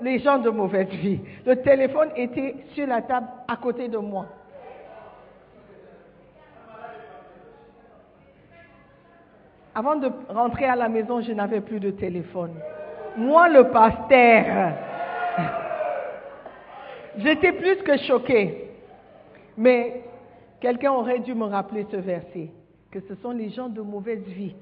Les 0.00 0.20
gens 0.20 0.38
de 0.38 0.50
mauvaise 0.50 0.90
vie. 0.90 1.18
Le 1.44 1.56
téléphone 1.56 2.10
était 2.14 2.54
sur 2.74 2.86
la 2.86 3.02
table 3.02 3.26
à 3.48 3.56
côté 3.56 3.88
de 3.88 3.98
moi. 3.98 4.26
Avant 9.74 9.96
de 9.96 10.10
rentrer 10.28 10.66
à 10.66 10.76
la 10.76 10.88
maison, 10.88 11.20
je 11.20 11.32
n'avais 11.32 11.60
plus 11.60 11.78
de 11.78 11.90
téléphone. 11.90 12.54
Moi, 13.16 13.48
le 13.48 13.70
pasteur, 13.70 14.74
j'étais 17.18 17.52
plus 17.52 17.76
que 17.82 17.96
choqué. 17.98 18.70
Mais 19.56 20.02
quelqu'un 20.60 20.92
aurait 20.92 21.20
dû 21.20 21.34
me 21.34 21.44
rappeler 21.44 21.86
ce 21.90 21.96
verset, 21.96 22.50
que 22.90 23.00
ce 23.00 23.14
sont 23.16 23.30
les 23.30 23.50
gens 23.50 23.68
de 23.68 23.80
mauvaise 23.80 24.24
vie 24.24 24.54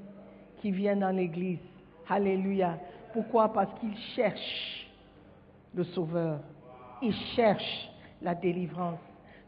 qui 0.59 0.71
viennent 0.71 1.01
dans 1.01 1.15
l'église. 1.17 1.61
Alléluia. 2.09 2.79
Pourquoi? 3.13 3.53
Parce 3.53 3.73
qu'ils 3.81 3.97
cherchent 4.15 4.91
le 5.75 5.85
Sauveur. 5.85 6.41
Ils 7.01 7.15
cherchent 7.35 7.91
la 8.21 8.35
délivrance. 8.35 8.99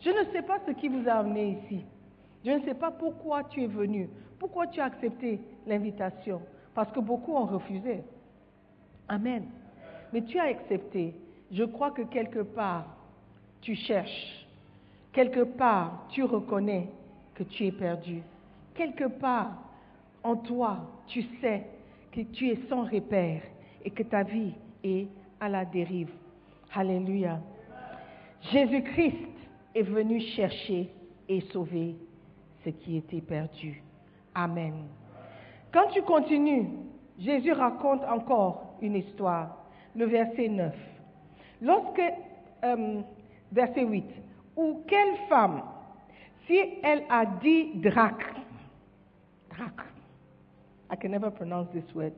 Je 0.00 0.10
ne 0.10 0.24
sais 0.32 0.42
pas 0.42 0.58
ce 0.66 0.72
qui 0.72 0.88
vous 0.88 1.06
a 1.08 1.14
amené 1.14 1.58
ici. 1.64 1.84
Je 2.44 2.52
ne 2.52 2.60
sais 2.60 2.74
pas 2.74 2.90
pourquoi 2.90 3.44
tu 3.44 3.62
es 3.64 3.66
venu, 3.66 4.08
pourquoi 4.38 4.66
tu 4.66 4.80
as 4.80 4.84
accepté 4.84 5.40
l'invitation. 5.70 6.42
Parce 6.74 6.92
que 6.92 7.00
beaucoup 7.00 7.34
ont 7.34 7.46
refusé. 7.46 8.02
Amen. 9.08 9.44
Mais 10.12 10.22
tu 10.22 10.38
as 10.38 10.44
accepté. 10.44 11.14
Je 11.50 11.64
crois 11.64 11.90
que 11.90 12.02
quelque 12.02 12.40
part, 12.40 12.86
tu 13.60 13.74
cherches. 13.74 14.46
Quelque 15.12 15.42
part, 15.42 16.06
tu 16.10 16.22
reconnais 16.22 16.88
que 17.34 17.42
tu 17.42 17.66
es 17.66 17.72
perdu. 17.72 18.22
Quelque 18.74 19.08
part, 19.08 19.52
en 20.22 20.36
toi, 20.36 20.78
tu 21.06 21.22
sais 21.40 21.66
que 22.12 22.20
tu 22.20 22.50
es 22.50 22.58
sans 22.68 22.84
repère 22.84 23.42
et 23.84 23.90
que 23.90 24.02
ta 24.02 24.22
vie 24.22 24.52
est 24.84 25.08
à 25.40 25.48
la 25.48 25.64
dérive. 25.64 26.12
Alléluia. 26.74 27.40
Jésus-Christ 28.52 29.16
est 29.74 29.82
venu 29.82 30.20
chercher 30.20 30.88
et 31.28 31.40
sauver 31.52 31.96
ce 32.64 32.70
qui 32.70 32.96
était 32.96 33.20
perdu. 33.20 33.82
Amen. 34.34 34.74
Quand 35.72 35.88
tu 35.92 36.02
continues, 36.02 36.68
Jésus 37.18 37.52
raconte 37.52 38.02
encore 38.04 38.74
une 38.80 38.96
histoire, 38.96 39.56
le 39.94 40.06
verset 40.06 40.48
9. 40.48 40.74
Lorsque, 41.62 42.02
euh, 42.64 43.00
verset 43.52 43.84
8, 43.84 44.04
ou 44.56 44.82
quelle 44.86 45.16
femme, 45.28 45.62
si 46.46 46.58
elle 46.82 47.04
a 47.08 47.24
dit 47.26 47.72
dracres, 47.74 48.34
dracres, 49.50 49.86
I 50.90 50.96
can 50.96 51.10
never 51.10 51.30
pronounce 51.30 51.70
this 51.70 51.94
word, 51.94 52.12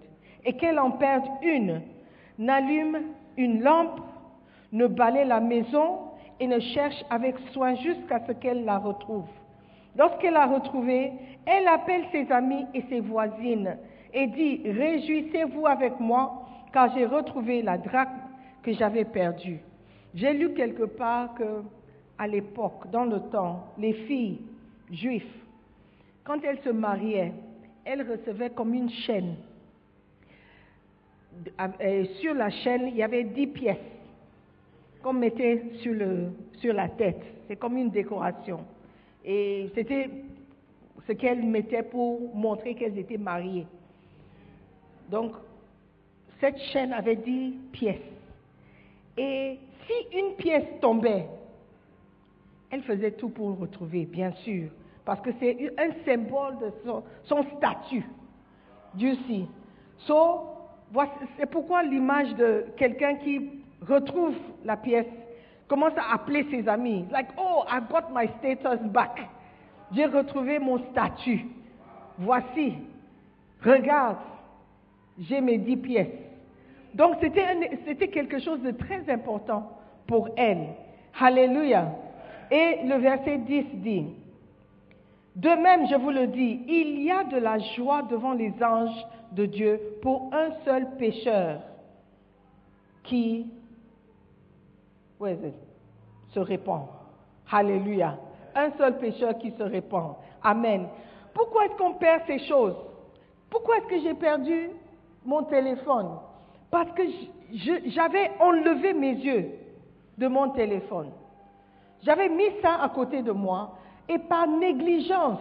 et 0.44 0.56
qu'elle 0.56 0.78
en 0.78 0.92
perde 0.92 1.26
une, 1.42 1.82
n'allume 2.38 3.02
une 3.36 3.62
lampe, 3.62 4.00
ne 4.72 4.86
balaye 4.86 5.26
la 5.26 5.40
maison 5.40 5.98
et 6.40 6.46
ne 6.46 6.58
cherche 6.58 7.04
avec 7.10 7.36
soin 7.52 7.74
jusqu'à 7.74 8.24
ce 8.26 8.32
qu'elle 8.32 8.64
la 8.64 8.78
retrouve. 8.78 9.28
Lorsqu'elle 9.96 10.34
l'a 10.34 10.46
retrouvée, 10.46 11.12
elle 11.44 11.68
appelle 11.68 12.04
ses 12.12 12.30
amis 12.32 12.66
et 12.74 12.82
ses 12.88 13.00
voisines 13.00 13.76
et 14.14 14.26
dit, 14.26 14.62
Réjouissez-vous 14.64 15.66
avec 15.66 15.98
moi, 16.00 16.46
car 16.72 16.92
j'ai 16.94 17.06
retrouvé 17.06 17.62
la 17.62 17.78
drachme 17.78 18.10
que 18.62 18.72
j'avais 18.72 19.04
perdue. 19.04 19.60
J'ai 20.14 20.32
lu 20.32 20.54
quelque 20.54 20.84
part 20.84 21.34
que, 21.34 21.62
à 22.18 22.26
l'époque, 22.26 22.90
dans 22.90 23.04
le 23.04 23.20
temps, 23.30 23.72
les 23.78 23.92
filles 23.92 24.40
juives, 24.90 25.26
quand 26.24 26.38
elles 26.44 26.60
se 26.62 26.70
mariaient, 26.70 27.32
elles 27.84 28.08
recevaient 28.08 28.50
comme 28.50 28.74
une 28.74 28.90
chaîne. 28.90 29.36
Euh, 31.80 32.04
sur 32.20 32.34
la 32.34 32.50
chaîne, 32.50 32.88
il 32.88 32.96
y 32.96 33.02
avait 33.02 33.24
dix 33.24 33.46
pièces 33.46 33.78
qu'on 35.02 35.14
mettait 35.14 35.64
sur 35.80 36.74
la 36.74 36.88
tête. 36.88 37.22
C'est 37.48 37.56
comme 37.56 37.76
une 37.76 37.90
décoration. 37.90 38.60
Et 39.24 39.70
c'était 39.74 40.10
ce 41.06 41.12
qu'elles 41.12 41.42
mettaient 41.42 41.82
pour 41.82 42.34
montrer 42.34 42.74
qu'elles 42.74 42.98
étaient 42.98 43.18
mariées. 43.18 43.66
Donc, 45.10 45.32
cette 46.40 46.58
chaîne 46.58 46.92
avait 46.92 47.16
dix 47.16 47.54
pièces. 47.72 48.00
Et 49.16 49.58
si 49.86 50.18
une 50.18 50.34
pièce 50.34 50.64
tombait, 50.80 51.26
elle 52.70 52.82
faisait 52.82 53.12
tout 53.12 53.28
pour 53.28 53.48
le 53.50 53.54
retrouver, 53.54 54.06
bien 54.06 54.32
sûr, 54.32 54.70
parce 55.04 55.20
que 55.20 55.30
c'est 55.38 55.72
un 55.78 55.90
symbole 56.04 56.58
de 56.58 56.72
son, 57.26 57.44
statut. 57.56 58.04
Dieu 58.94 59.14
si. 59.26 59.46
So, 59.98 60.40
c'est 61.38 61.50
pourquoi 61.50 61.82
l'image 61.82 62.34
de 62.34 62.66
quelqu'un 62.76 63.16
qui 63.16 63.62
retrouve 63.86 64.34
la 64.64 64.76
pièce 64.76 65.06
commence 65.72 65.96
à 65.96 66.12
appeler 66.12 66.46
ses 66.50 66.68
amis. 66.68 67.06
Like, 67.10 67.28
oh, 67.38 67.64
I 67.66 67.80
got 67.90 68.12
my 68.12 68.28
status 68.38 68.78
back. 68.92 69.26
J'ai 69.94 70.04
retrouvé 70.04 70.58
mon 70.58 70.78
statut. 70.90 71.46
Voici, 72.18 72.74
regarde, 73.64 74.18
j'ai 75.18 75.40
mes 75.40 75.56
dix 75.56 75.78
pièces. 75.78 76.12
Donc 76.92 77.16
c'était 77.22 78.08
quelque 78.08 78.38
chose 78.38 78.60
de 78.60 78.72
très 78.72 79.08
important 79.10 79.70
pour 80.06 80.28
elle. 80.36 80.74
Alléluia. 81.18 81.88
Et 82.50 82.80
le 82.84 82.96
verset 82.96 83.38
10 83.38 83.64
dit, 83.76 84.06
De 85.36 85.48
même, 85.48 85.88
je 85.88 85.94
vous 85.94 86.10
le 86.10 86.26
dis, 86.26 86.60
il 86.68 87.02
y 87.02 87.10
a 87.10 87.24
de 87.24 87.38
la 87.38 87.58
joie 87.76 88.02
devant 88.02 88.34
les 88.34 88.52
anges 88.62 89.06
de 89.32 89.46
Dieu 89.46 89.80
pour 90.02 90.30
un 90.34 90.50
seul 90.66 90.86
pécheur 90.98 91.62
qui 93.04 93.46
se 96.28 96.40
répand. 96.40 96.86
Alléluia. 97.50 98.18
Un 98.54 98.70
seul 98.72 98.98
pécheur 98.98 99.38
qui 99.38 99.50
se 99.52 99.62
répand. 99.62 100.16
Amen. 100.42 100.86
Pourquoi 101.34 101.66
est-ce 101.66 101.76
qu'on 101.76 101.94
perd 101.94 102.22
ces 102.26 102.38
choses? 102.46 102.76
Pourquoi 103.50 103.78
est-ce 103.78 103.86
que 103.86 104.00
j'ai 104.00 104.14
perdu 104.14 104.70
mon 105.24 105.44
téléphone? 105.44 106.18
Parce 106.70 106.90
que 106.92 107.02
j'avais 107.86 108.30
enlevé 108.40 108.94
mes 108.94 109.12
yeux 109.12 109.50
de 110.18 110.26
mon 110.26 110.50
téléphone. 110.50 111.10
J'avais 112.02 112.28
mis 112.28 112.50
ça 112.62 112.82
à 112.82 112.88
côté 112.88 113.22
de 113.22 113.32
moi 113.32 113.76
et 114.08 114.18
par 114.18 114.46
négligence, 114.48 115.40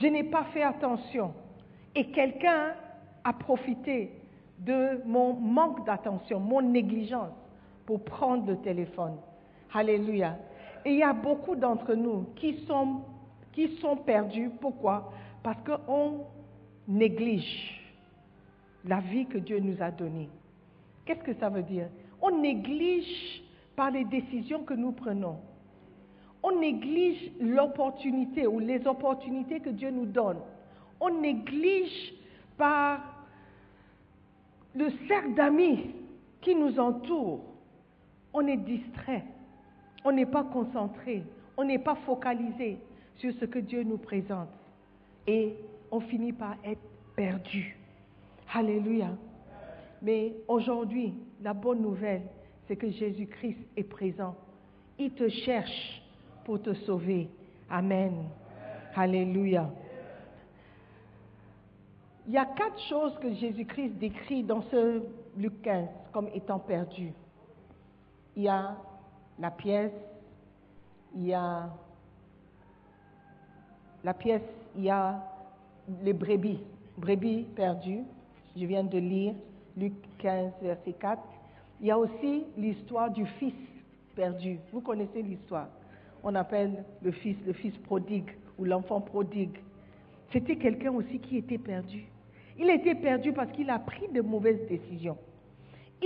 je 0.00 0.06
n'ai 0.06 0.24
pas 0.24 0.44
fait 0.52 0.62
attention. 0.62 1.32
Et 1.94 2.10
quelqu'un 2.10 2.72
a 3.22 3.32
profité 3.32 4.10
de 4.58 5.00
mon 5.04 5.34
manque 5.34 5.84
d'attention, 5.86 6.40
mon 6.40 6.62
négligence 6.62 7.30
pour 7.86 8.04
prendre 8.04 8.46
le 8.46 8.56
téléphone. 8.58 9.16
Alléluia. 9.72 10.38
Et 10.84 10.92
il 10.92 10.98
y 10.98 11.02
a 11.02 11.12
beaucoup 11.12 11.56
d'entre 11.56 11.94
nous 11.94 12.26
qui 12.36 12.64
sont, 12.66 13.00
qui 13.52 13.76
sont 13.78 13.96
perdus. 13.96 14.50
Pourquoi? 14.60 15.12
Parce 15.42 15.58
qu'on 15.64 16.26
néglige 16.86 17.80
la 18.84 19.00
vie 19.00 19.26
que 19.26 19.38
Dieu 19.38 19.58
nous 19.60 19.82
a 19.82 19.90
donnée. 19.90 20.28
Qu'est-ce 21.04 21.22
que 21.22 21.34
ça 21.34 21.48
veut 21.48 21.62
dire? 21.62 21.88
On 22.20 22.40
néglige 22.40 23.42
par 23.76 23.90
les 23.90 24.04
décisions 24.04 24.62
que 24.64 24.74
nous 24.74 24.92
prenons. 24.92 25.38
On 26.42 26.58
néglige 26.60 27.32
l'opportunité 27.40 28.46
ou 28.46 28.58
les 28.58 28.86
opportunités 28.86 29.60
que 29.60 29.70
Dieu 29.70 29.90
nous 29.90 30.06
donne. 30.06 30.38
On 31.00 31.20
néglige 31.20 32.14
par 32.56 33.00
le 34.74 34.90
cercle 35.08 35.34
d'amis 35.34 35.90
qui 36.40 36.54
nous 36.54 36.78
entoure. 36.78 37.53
On 38.34 38.46
est 38.46 38.56
distrait. 38.56 39.24
On 40.04 40.12
n'est 40.12 40.26
pas 40.26 40.42
concentré. 40.42 41.22
On 41.56 41.64
n'est 41.64 41.78
pas 41.78 41.94
focalisé 42.04 42.78
sur 43.16 43.32
ce 43.34 43.44
que 43.44 43.60
Dieu 43.60 43.84
nous 43.84 43.96
présente. 43.96 44.48
Et 45.26 45.54
on 45.90 46.00
finit 46.00 46.32
par 46.32 46.56
être 46.64 46.82
perdu. 47.14 47.76
Alléluia. 48.52 49.10
Mais 50.02 50.34
aujourd'hui, 50.48 51.14
la 51.40 51.54
bonne 51.54 51.80
nouvelle, 51.80 52.22
c'est 52.66 52.76
que 52.76 52.90
Jésus-Christ 52.90 53.58
est 53.76 53.84
présent. 53.84 54.34
Il 54.98 55.12
te 55.12 55.28
cherche 55.28 56.02
pour 56.44 56.60
te 56.60 56.74
sauver. 56.74 57.28
Amen. 57.70 58.14
Alléluia. 58.94 59.70
Il 62.26 62.32
y 62.32 62.38
a 62.38 62.46
quatre 62.46 62.80
choses 62.88 63.18
que 63.20 63.32
Jésus-Christ 63.34 63.98
décrit 63.98 64.42
dans 64.42 64.62
ce 64.62 65.02
Luc 65.36 65.62
15 65.62 65.88
comme 66.12 66.28
étant 66.34 66.58
perdues. 66.58 67.12
Il 68.36 68.42
y 68.42 68.48
a 68.48 68.76
la 69.38 69.50
pièce, 69.50 69.92
il 71.14 71.26
y 71.26 71.34
a 71.34 71.68
la 74.02 74.14
pièce, 74.14 74.42
il 74.76 74.84
y 74.84 74.90
a 74.90 75.22
les 76.02 76.12
brebis, 76.12 76.60
brebis 76.96 77.44
perdues. 77.54 78.02
Je 78.56 78.66
viens 78.66 78.84
de 78.84 78.98
lire 78.98 79.34
Luc 79.76 79.92
15, 80.18 80.52
verset 80.62 80.92
4. 80.92 81.22
Il 81.80 81.86
y 81.86 81.90
a 81.90 81.98
aussi 81.98 82.44
l'histoire 82.56 83.10
du 83.10 83.26
fils 83.26 83.54
perdu. 84.14 84.58
Vous 84.72 84.80
connaissez 84.80 85.22
l'histoire. 85.22 85.68
On 86.22 86.34
appelle 86.34 86.84
le 87.02 87.10
fils 87.10 87.36
le 87.46 87.52
fils 87.52 87.76
prodigue 87.78 88.30
ou 88.58 88.64
l'enfant 88.64 89.00
prodigue. 89.00 89.58
C'était 90.32 90.56
quelqu'un 90.56 90.92
aussi 90.92 91.18
qui 91.18 91.36
était 91.36 91.58
perdu. 91.58 92.04
Il 92.58 92.70
était 92.70 92.94
perdu 92.94 93.32
parce 93.32 93.50
qu'il 93.52 93.70
a 93.70 93.78
pris 93.78 94.08
de 94.08 94.20
mauvaises 94.20 94.66
décisions. 94.68 95.18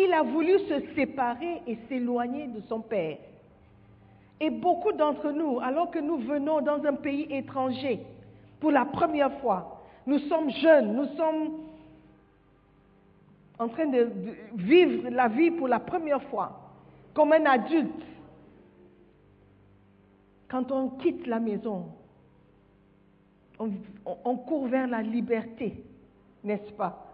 Il 0.00 0.12
a 0.12 0.22
voulu 0.22 0.58
se 0.60 0.94
séparer 0.94 1.60
et 1.66 1.76
s'éloigner 1.88 2.46
de 2.46 2.60
son 2.68 2.80
père. 2.80 3.18
Et 4.40 4.48
beaucoup 4.50 4.92
d'entre 4.92 5.32
nous, 5.32 5.58
alors 5.58 5.90
que 5.90 5.98
nous 5.98 6.18
venons 6.18 6.60
dans 6.60 6.84
un 6.84 6.94
pays 6.94 7.26
étranger 7.30 8.00
pour 8.60 8.70
la 8.70 8.84
première 8.84 9.32
fois, 9.40 9.82
nous 10.06 10.20
sommes 10.20 10.50
jeunes, 10.50 10.94
nous 10.94 11.06
sommes 11.16 11.50
en 13.58 13.68
train 13.68 13.86
de 13.86 14.08
vivre 14.54 15.08
la 15.10 15.26
vie 15.26 15.50
pour 15.50 15.66
la 15.66 15.80
première 15.80 16.22
fois, 16.24 16.60
comme 17.12 17.32
un 17.32 17.44
adulte. 17.46 17.90
Quand 20.48 20.70
on 20.70 20.90
quitte 20.90 21.26
la 21.26 21.40
maison, 21.40 21.86
on, 23.58 23.70
on- 24.06 24.16
on 24.24 24.36
court 24.36 24.68
vers 24.68 24.86
la 24.86 25.02
liberté, 25.02 25.82
n'est-ce 26.44 26.70
pas? 26.74 27.04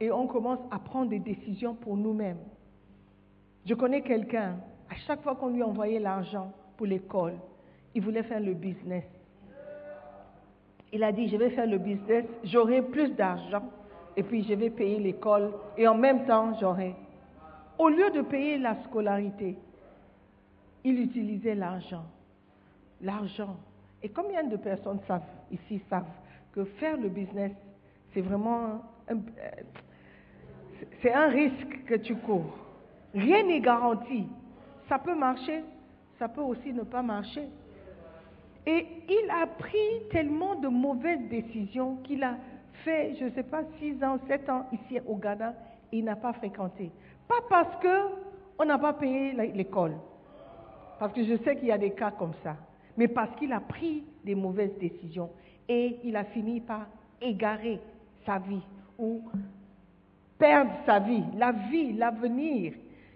Et 0.00 0.10
on 0.10 0.26
commence 0.26 0.60
à 0.70 0.78
prendre 0.78 1.10
des 1.10 1.18
décisions 1.18 1.74
pour 1.74 1.96
nous-mêmes. 1.96 2.38
Je 3.66 3.74
connais 3.74 4.02
quelqu'un, 4.02 4.56
à 4.90 4.94
chaque 5.06 5.22
fois 5.22 5.34
qu'on 5.36 5.48
lui 5.48 5.62
envoyait 5.62 6.00
l'argent 6.00 6.52
pour 6.76 6.86
l'école, 6.86 7.34
il 7.94 8.02
voulait 8.02 8.22
faire 8.22 8.40
le 8.40 8.54
business. 8.54 9.04
Il 10.92 11.02
a 11.02 11.12
dit, 11.12 11.28
je 11.28 11.36
vais 11.36 11.50
faire 11.50 11.66
le 11.66 11.78
business, 11.78 12.24
j'aurai 12.44 12.82
plus 12.82 13.10
d'argent, 13.10 13.64
et 14.16 14.22
puis 14.22 14.44
je 14.44 14.54
vais 14.54 14.70
payer 14.70 14.98
l'école, 14.98 15.52
et 15.76 15.88
en 15.88 15.96
même 15.96 16.26
temps, 16.26 16.54
j'aurai. 16.60 16.94
Au 17.78 17.88
lieu 17.88 18.10
de 18.10 18.22
payer 18.22 18.58
la 18.58 18.76
scolarité, 18.84 19.56
il 20.84 21.00
utilisait 21.00 21.54
l'argent. 21.54 22.04
L'argent. 23.00 23.56
Et 24.02 24.10
combien 24.10 24.44
de 24.44 24.56
personnes 24.56 25.00
savent, 25.08 25.22
ici 25.50 25.82
savent 25.88 26.04
que 26.52 26.64
faire 26.64 26.96
le 26.96 27.08
business, 27.08 27.52
c'est 28.12 28.20
vraiment 28.20 28.82
euh, 29.10 29.14
c'est 31.04 31.12
un 31.12 31.28
risque 31.28 31.84
que 31.84 31.96
tu 31.96 32.16
cours. 32.16 32.56
Rien 33.12 33.42
n'est 33.42 33.60
garanti. 33.60 34.26
Ça 34.88 34.98
peut 34.98 35.14
marcher, 35.14 35.62
ça 36.18 36.28
peut 36.28 36.40
aussi 36.40 36.72
ne 36.72 36.82
pas 36.82 37.02
marcher. 37.02 37.46
Et 38.66 38.86
il 39.06 39.30
a 39.30 39.46
pris 39.46 40.08
tellement 40.10 40.54
de 40.54 40.68
mauvaises 40.68 41.28
décisions 41.28 41.96
qu'il 42.04 42.22
a 42.22 42.36
fait, 42.84 43.16
je 43.20 43.26
ne 43.26 43.30
sais 43.32 43.42
pas, 43.42 43.60
6 43.78 44.02
ans, 44.02 44.18
7 44.26 44.48
ans 44.48 44.66
ici 44.72 44.98
au 45.06 45.16
Ghana, 45.16 45.52
et 45.92 45.98
il 45.98 46.04
n'a 46.04 46.16
pas 46.16 46.32
fréquenté. 46.32 46.90
Pas 47.28 47.44
parce 47.50 47.76
qu'on 47.82 48.64
n'a 48.64 48.78
pas 48.78 48.94
payé 48.94 49.32
l'école, 49.52 49.96
parce 50.98 51.12
que 51.12 51.22
je 51.22 51.36
sais 51.44 51.56
qu'il 51.56 51.68
y 51.68 51.72
a 51.72 51.78
des 51.78 51.90
cas 51.90 52.12
comme 52.12 52.32
ça, 52.42 52.56
mais 52.96 53.08
parce 53.08 53.34
qu'il 53.36 53.52
a 53.52 53.60
pris 53.60 54.04
des 54.24 54.34
mauvaises 54.34 54.76
décisions 54.78 55.28
et 55.68 55.98
il 56.02 56.16
a 56.16 56.24
fini 56.24 56.60
par 56.60 56.86
égarer 57.20 57.78
sa 58.24 58.38
vie 58.38 58.62
ou 58.98 59.22
perdre 60.38 60.72
sa 60.86 60.98
vie, 60.98 61.24
la 61.36 61.52
vie, 61.52 61.92
l'avenir 61.92 62.72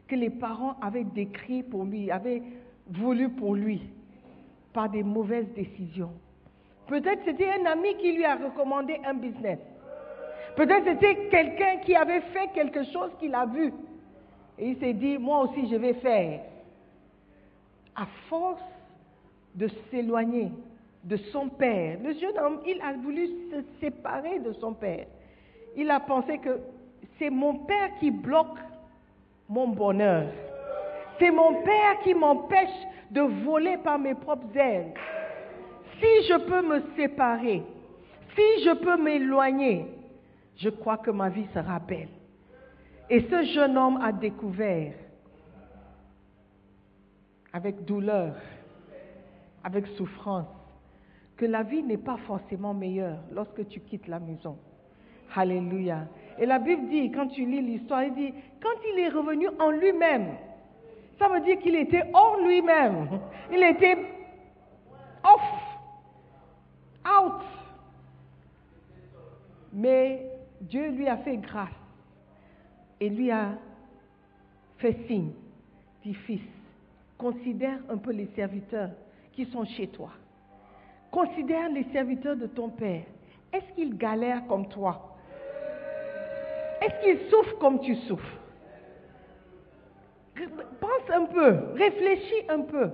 que 0.07 0.15
les 0.15 0.31
parents 0.31 0.77
avaient 0.81 1.05
décrit 1.05 1.63
pour 1.63 1.85
lui, 1.85 2.11
avaient 2.11 2.43
voulu 2.91 3.29
pour 3.29 3.55
lui, 3.55 3.83
par 4.73 4.89
des 4.89 5.03
mauvaises 5.03 5.49
décisions. 5.55 6.13
Peut-être 6.87 7.21
c'était 7.25 7.51
un 7.51 7.67
ami 7.67 7.95
qui 7.97 8.13
lui 8.13 8.25
a 8.25 8.37
recommandé 8.37 8.99
un 9.05 9.15
business. 9.15 9.59
Peut-être 10.57 10.85
c'était 10.85 11.29
quelqu'un 11.29 11.77
qui 11.85 11.95
avait 11.95 12.23
fait 12.33 12.49
quelque 12.55 12.85
chose 12.85 13.11
qu'il 13.21 13.35
a 13.35 13.45
vu. 13.47 13.73
Et 14.59 14.71
il 14.71 14.79
s'est 14.79 14.95
dit, 14.95 15.19
moi 15.19 15.43
aussi 15.43 15.69
je 15.69 15.77
vais 15.77 15.95
faire. 15.95 16.41
À 17.95 18.07
force 18.29 18.63
de 19.55 19.69
s'éloigner 19.91 20.51
de 21.05 21.17
son 21.33 21.49
père, 21.49 21.99
le 22.03 22.13
jeune 22.15 22.39
homme, 22.39 22.61
il 22.67 22.81
a 22.81 22.93
voulu 22.95 23.29
se 23.51 23.63
séparer 23.81 24.39
de 24.41 24.53
son 24.55 24.73
père. 24.73 25.07
Il 25.77 25.91
a 25.91 26.01
pensé 26.01 26.39
que 26.39 26.59
c'est 27.19 27.31
mon 27.31 27.55
père 27.65 27.99
qui 27.99 28.11
bloque 28.11 28.59
mon 29.49 29.69
bonheur. 29.69 30.27
C'est 31.19 31.31
mon 31.31 31.63
père 31.63 32.01
qui 32.05 32.15
m'empêche 32.15 32.69
de 33.11 33.21
voler 33.21 33.77
par 33.79 33.99
mes 33.99 34.15
propres 34.15 34.57
ailes. 34.57 34.95
Si 36.01 36.29
je 36.29 36.39
peux 36.39 36.63
me 36.63 36.83
séparer, 36.97 37.63
si 38.37 38.65
je 38.65 38.75
peux 38.75 39.03
m'éloigner, 39.03 39.87
je 40.57 40.69
crois 40.69 40.99
que 40.99 41.11
ma 41.11 41.29
vie 41.29 41.47
sera 41.53 41.79
belle. 41.81 42.09
Et 43.11 43.21
ce 43.23 43.43
jeune 43.55 43.77
homme 43.77 43.99
a 44.03 44.13
découvert, 44.13 44.93
avec 47.53 47.85
douleur, 47.85 48.35
avec 49.65 49.87
souffrance, 49.97 50.47
que 51.37 51.47
la 51.47 51.63
vie 51.63 51.83
n'est 51.83 51.97
pas 51.97 52.19
forcément 52.27 52.75
meilleure 52.75 53.19
lorsque 53.33 53.67
tu 53.69 53.81
quittes 53.81 54.07
la 54.07 54.21
maison. 54.21 54.59
Alléluia. 55.35 56.07
Et 56.41 56.47
la 56.47 56.59
Bible 56.59 56.89
dit, 56.89 57.11
quand 57.11 57.29
tu 57.29 57.45
lis 57.45 57.61
l'histoire, 57.61 58.05
il 58.05 58.15
dit, 58.15 58.33
quand 58.63 58.81
il 58.93 59.01
est 59.01 59.09
revenu 59.09 59.49
en 59.59 59.71
lui-même, 59.71 60.37
ça 61.19 61.29
veut 61.29 61.41
dire 61.41 61.59
qu'il 61.59 61.75
était 61.75 62.05
hors 62.15 62.39
lui-même. 62.41 63.09
Il 63.51 63.63
était 63.63 63.97
off, 65.25 65.41
out. 67.05 67.43
Mais 69.73 70.27
Dieu 70.61 70.91
lui 70.91 71.09
a 71.09 71.17
fait 71.17 71.39
grâce 71.39 71.71
et 73.01 73.09
lui 73.09 73.31
a 73.31 73.53
fait 74.77 74.97
signe, 75.07 75.33
dit 76.05 76.15
fils, 76.15 76.43
considère 77.17 77.79
un 77.89 77.97
peu 77.97 78.13
les 78.13 78.29
serviteurs 78.37 78.91
qui 79.33 79.47
sont 79.47 79.65
chez 79.65 79.89
toi. 79.89 80.11
considère 81.11 81.71
les 81.71 81.85
serviteurs 81.93 82.37
de 82.37 82.47
ton 82.47 82.69
Père. 82.69 83.05
Est-ce 83.53 83.75
qu'ils 83.75 83.97
galèrent 83.97 84.47
comme 84.47 84.69
toi? 84.69 85.17
Est-ce 86.81 87.03
qu'ils 87.03 87.31
souffrent 87.31 87.59
comme 87.59 87.81
tu 87.81 87.95
souffres? 87.95 88.39
Pense 90.81 91.11
un 91.13 91.25
peu, 91.25 91.57
réfléchis 91.75 92.45
un 92.49 92.61
peu. 92.61 92.91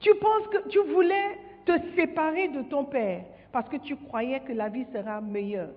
Tu 0.00 0.14
penses 0.14 0.46
que 0.48 0.68
tu 0.68 0.78
voulais 0.92 1.38
te 1.66 1.72
séparer 1.96 2.48
de 2.48 2.62
ton 2.62 2.84
Père 2.84 3.24
parce 3.52 3.68
que 3.68 3.76
tu 3.78 3.96
croyais 3.96 4.40
que 4.40 4.52
la 4.52 4.68
vie 4.68 4.86
sera 4.92 5.20
meilleure. 5.20 5.70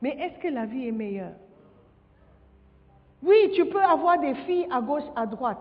Mais 0.00 0.10
est-ce 0.10 0.38
que 0.38 0.48
la 0.48 0.66
vie 0.66 0.88
est 0.88 0.92
meilleure? 0.92 1.32
Oui, 3.22 3.50
tu 3.54 3.64
peux 3.64 3.82
avoir 3.82 4.20
des 4.20 4.34
filles 4.46 4.68
à 4.70 4.80
gauche, 4.80 5.02
à 5.16 5.26
droite. 5.26 5.58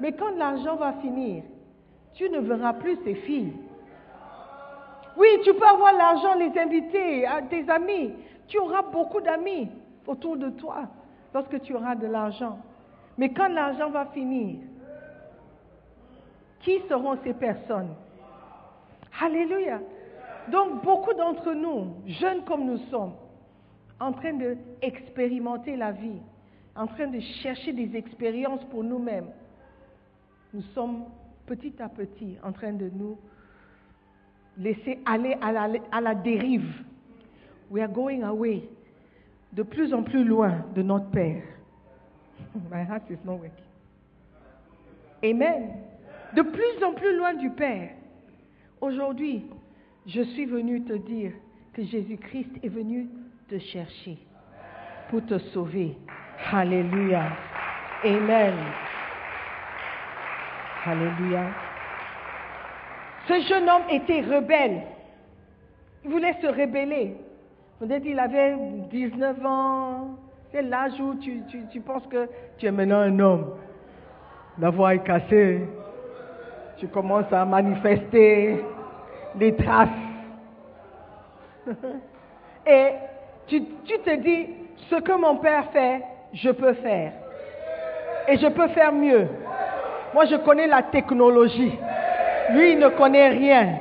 Mais 0.00 0.12
quand 0.12 0.30
l'argent 0.36 0.76
va 0.76 0.92
finir, 0.94 1.42
tu 2.14 2.30
ne 2.30 2.38
verras 2.38 2.74
plus 2.74 2.96
ces 3.04 3.14
filles. 3.14 3.52
Oui, 5.16 5.26
tu 5.42 5.52
peux 5.54 5.66
avoir 5.66 5.92
l'argent, 5.94 6.34
les 6.34 6.56
inviter, 6.58 7.26
à 7.26 7.42
tes 7.42 7.68
amis. 7.68 8.12
Tu 8.46 8.58
auras 8.58 8.82
beaucoup 8.82 9.20
d'amis 9.20 9.68
autour 10.06 10.36
de 10.36 10.50
toi 10.50 10.88
lorsque 11.34 11.60
tu 11.62 11.74
auras 11.74 11.94
de 11.94 12.06
l'argent. 12.06 12.58
Mais 13.18 13.32
quand 13.32 13.48
l'argent 13.48 13.90
va 13.90 14.06
finir, 14.06 14.58
qui 16.60 16.80
seront 16.88 17.18
ces 17.22 17.34
personnes? 17.34 17.94
Alléluia. 19.20 19.80
Donc 20.50 20.82
beaucoup 20.84 21.14
d'entre 21.14 21.52
nous, 21.52 21.94
jeunes 22.06 22.44
comme 22.44 22.64
nous 22.64 22.78
sommes, 22.90 23.14
en 23.98 24.12
train 24.12 24.34
d'expérimenter 24.34 25.76
la 25.76 25.92
vie, 25.92 26.20
en 26.74 26.86
train 26.86 27.06
de 27.06 27.20
chercher 27.42 27.72
des 27.72 27.96
expériences 27.96 28.62
pour 28.64 28.84
nous-mêmes, 28.84 29.30
nous 30.52 30.62
sommes 30.74 31.04
petit 31.46 31.74
à 31.80 31.88
petit 31.88 32.36
en 32.42 32.52
train 32.52 32.72
de 32.72 32.90
nous 32.92 33.18
laisser 34.58 34.98
aller 35.06 35.36
à 35.40 36.00
la, 36.00 36.14
dérive. 36.14 36.84
We 37.70 37.82
are 37.82 37.88
going 37.88 38.22
away 38.22 38.68
de 39.52 39.62
plus 39.62 39.92
en 39.94 40.02
plus 40.02 40.24
loin 40.24 40.64
de 40.74 40.82
notre 40.82 41.10
Père. 41.10 41.42
My 42.70 42.82
heart 42.82 43.10
is 43.10 43.18
not 43.24 43.36
working. 43.36 43.64
Amen. 45.24 45.82
De 46.34 46.42
plus 46.42 46.84
en 46.84 46.92
plus 46.92 47.16
loin 47.16 47.34
du 47.34 47.50
Père. 47.50 47.90
Aujourd'hui, 48.80 49.44
je 50.06 50.22
suis 50.22 50.46
venu 50.46 50.82
te 50.84 50.92
dire 50.92 51.32
que 51.72 51.82
Jésus-Christ 51.82 52.50
est 52.62 52.68
venu 52.68 53.08
te 53.48 53.58
chercher 53.58 54.18
pour 55.08 55.24
te 55.26 55.38
sauver. 55.38 55.96
Alléluia. 56.52 57.32
Amen. 58.04 58.54
Alléluia. 60.84 61.50
Ce 63.26 63.40
jeune 63.48 63.68
homme 63.68 63.90
était 63.90 64.20
rebelle. 64.20 64.82
Il 66.04 66.10
voulait 66.10 66.36
se 66.40 66.46
rebeller. 66.46 67.16
Peut-être 67.78 68.02
qu'il 68.02 68.18
avait 68.18 68.56
19 68.90 69.44
ans. 69.44 70.16
C'est 70.50 70.62
l'âge 70.62 70.98
où 71.00 71.14
tu, 71.16 71.42
tu, 71.48 71.60
tu 71.70 71.80
penses 71.80 72.06
que 72.06 72.28
tu 72.56 72.66
es 72.66 72.70
maintenant 72.70 73.00
un 73.00 73.18
homme. 73.18 73.54
La 74.58 74.70
voix 74.70 74.94
est 74.94 75.04
cassée. 75.04 75.68
Tu 76.78 76.88
commences 76.88 77.30
à 77.32 77.44
manifester 77.44 78.64
des 79.34 79.54
traces. 79.56 79.88
Et 82.66 82.88
tu, 83.46 83.62
tu 83.84 83.98
te 83.98 84.16
dis, 84.16 84.46
ce 84.90 84.96
que 84.96 85.12
mon 85.12 85.36
père 85.36 85.70
fait, 85.72 86.02
je 86.32 86.50
peux 86.50 86.72
faire. 86.74 87.12
Et 88.28 88.38
je 88.38 88.46
peux 88.48 88.68
faire 88.68 88.92
mieux. 88.92 89.28
Moi, 90.14 90.24
je 90.24 90.36
connais 90.36 90.66
la 90.66 90.82
technologie. 90.82 91.78
Lui, 92.52 92.72
il 92.72 92.78
ne 92.78 92.88
connaît 92.88 93.28
rien. 93.28 93.78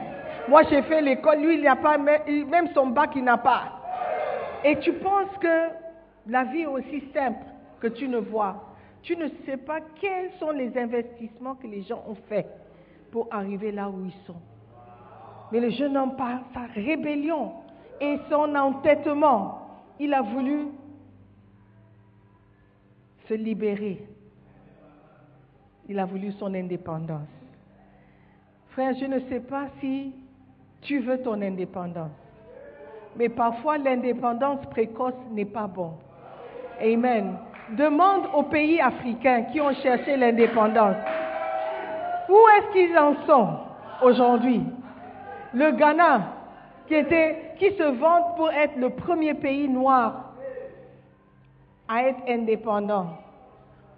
Moi, 0.49 0.63
j'ai 0.69 0.81
fait 0.83 1.01
l'école. 1.01 1.37
Lui, 1.37 1.55
il 1.55 1.63
n'a 1.63 1.75
pas, 1.75 1.97
même 1.97 2.67
son 2.73 2.87
bac, 2.87 3.11
il 3.15 3.23
n'a 3.23 3.37
pas. 3.37 3.84
Et 4.67 4.79
tu 4.79 4.93
penses 4.93 5.29
que 5.39 5.69
la 6.25 6.45
vie 6.45 6.61
est 6.61 6.65
aussi 6.65 7.03
simple 7.13 7.45
que 7.79 7.85
tu 7.85 8.07
ne 8.07 8.17
vois. 8.17 8.73
Tu 9.03 9.15
ne 9.15 9.27
sais 9.45 9.57
pas 9.57 9.79
quels 10.01 10.31
sont 10.39 10.49
les 10.49 10.75
investissements 10.75 11.53
que 11.53 11.67
les 11.67 11.83
gens 11.83 12.03
ont 12.07 12.15
faits 12.27 12.47
pour 13.11 13.27
arriver 13.29 13.71
là 13.71 13.87
où 13.87 14.03
ils 14.03 14.25
sont. 14.25 14.41
Mais 15.51 15.59
le 15.59 15.69
jeune 15.69 15.95
homme, 15.95 16.15
par 16.15 16.39
sa 16.51 16.65
rébellion 16.73 17.51
et 18.01 18.17
son 18.27 18.55
entêtement, 18.55 19.83
il 19.99 20.11
a 20.15 20.23
voulu 20.23 20.69
se 23.29 23.35
libérer. 23.35 24.03
Il 25.87 25.99
a 25.99 26.05
voulu 26.05 26.31
son 26.31 26.51
indépendance. 26.55 27.29
Frère, 28.69 28.95
je 28.99 29.05
ne 29.05 29.19
sais 29.29 29.41
pas 29.41 29.67
si 29.79 30.11
tu 30.81 31.01
veux 31.01 31.21
ton 31.21 31.39
indépendance. 31.39 32.24
Mais 33.17 33.29
parfois, 33.29 33.77
l'indépendance 33.77 34.65
précoce 34.71 35.13
n'est 35.31 35.45
pas 35.45 35.67
bon. 35.67 35.91
Amen. 36.81 37.37
Demande 37.77 38.25
aux 38.33 38.43
pays 38.43 38.79
africains 38.79 39.43
qui 39.51 39.61
ont 39.61 39.73
cherché 39.75 40.17
l'indépendance. 40.17 40.97
Où 42.29 42.37
est-ce 42.57 42.73
qu'ils 42.73 42.97
en 42.97 43.15
sont 43.25 43.57
aujourd'hui? 44.03 44.61
Le 45.53 45.71
Ghana, 45.71 46.21
qui, 46.87 46.95
était, 46.95 47.53
qui 47.57 47.71
se 47.77 47.83
vante 47.83 48.35
pour 48.35 48.51
être 48.51 48.75
le 48.77 48.89
premier 48.89 49.33
pays 49.33 49.69
noir 49.69 50.33
à 51.87 52.03
être 52.03 52.19
indépendant. 52.27 53.07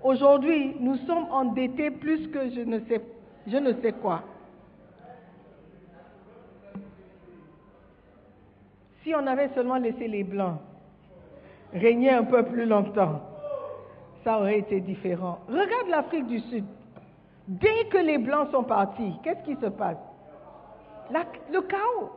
Aujourd'hui, 0.04 0.76
nous 0.80 0.96
sommes 1.08 1.28
endettés 1.32 1.90
plus 1.90 2.28
que 2.28 2.50
je 2.52 2.62
ne 2.62 2.80
sais, 2.82 3.02
je 3.48 3.58
ne 3.58 3.74
sais 3.82 3.94
quoi. 3.94 4.22
Si 9.08 9.16
on 9.16 9.26
avait 9.26 9.48
seulement 9.56 9.78
laissé 9.78 10.06
les 10.06 10.26
Blancs 10.26 10.58
régner 11.72 12.10
un 12.10 12.26
peu 12.26 12.44
plus 12.44 12.66
longtemps, 12.66 13.22
ça 14.26 14.38
aurait 14.38 14.60
été 14.60 14.82
différent. 14.82 15.40
Regarde 15.48 15.88
l'Afrique 15.90 16.28
du 16.28 16.42
Sud. 16.42 16.66
Dès 17.48 17.86
que 17.90 18.00
les 18.00 18.18
Blancs 18.18 18.50
sont 18.52 18.66
partis, 18.66 19.14
qu'est-ce 19.24 19.46
qui 19.46 19.56
se 19.62 19.68
passe? 19.68 19.96
Le 21.10 21.62
chaos. 21.62 22.12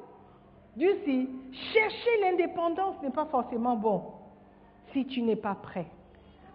Dieu 0.75 0.97
dit, 1.07 1.29
chercher 1.73 2.11
l'indépendance 2.23 3.01
n'est 3.05 3.11
pas 3.11 3.27
forcément 3.27 3.77
bon 3.77 4.03
si 4.93 5.07
tu 5.07 5.23
n'es 5.23 5.37
pas 5.37 5.55
prêt. 5.55 5.87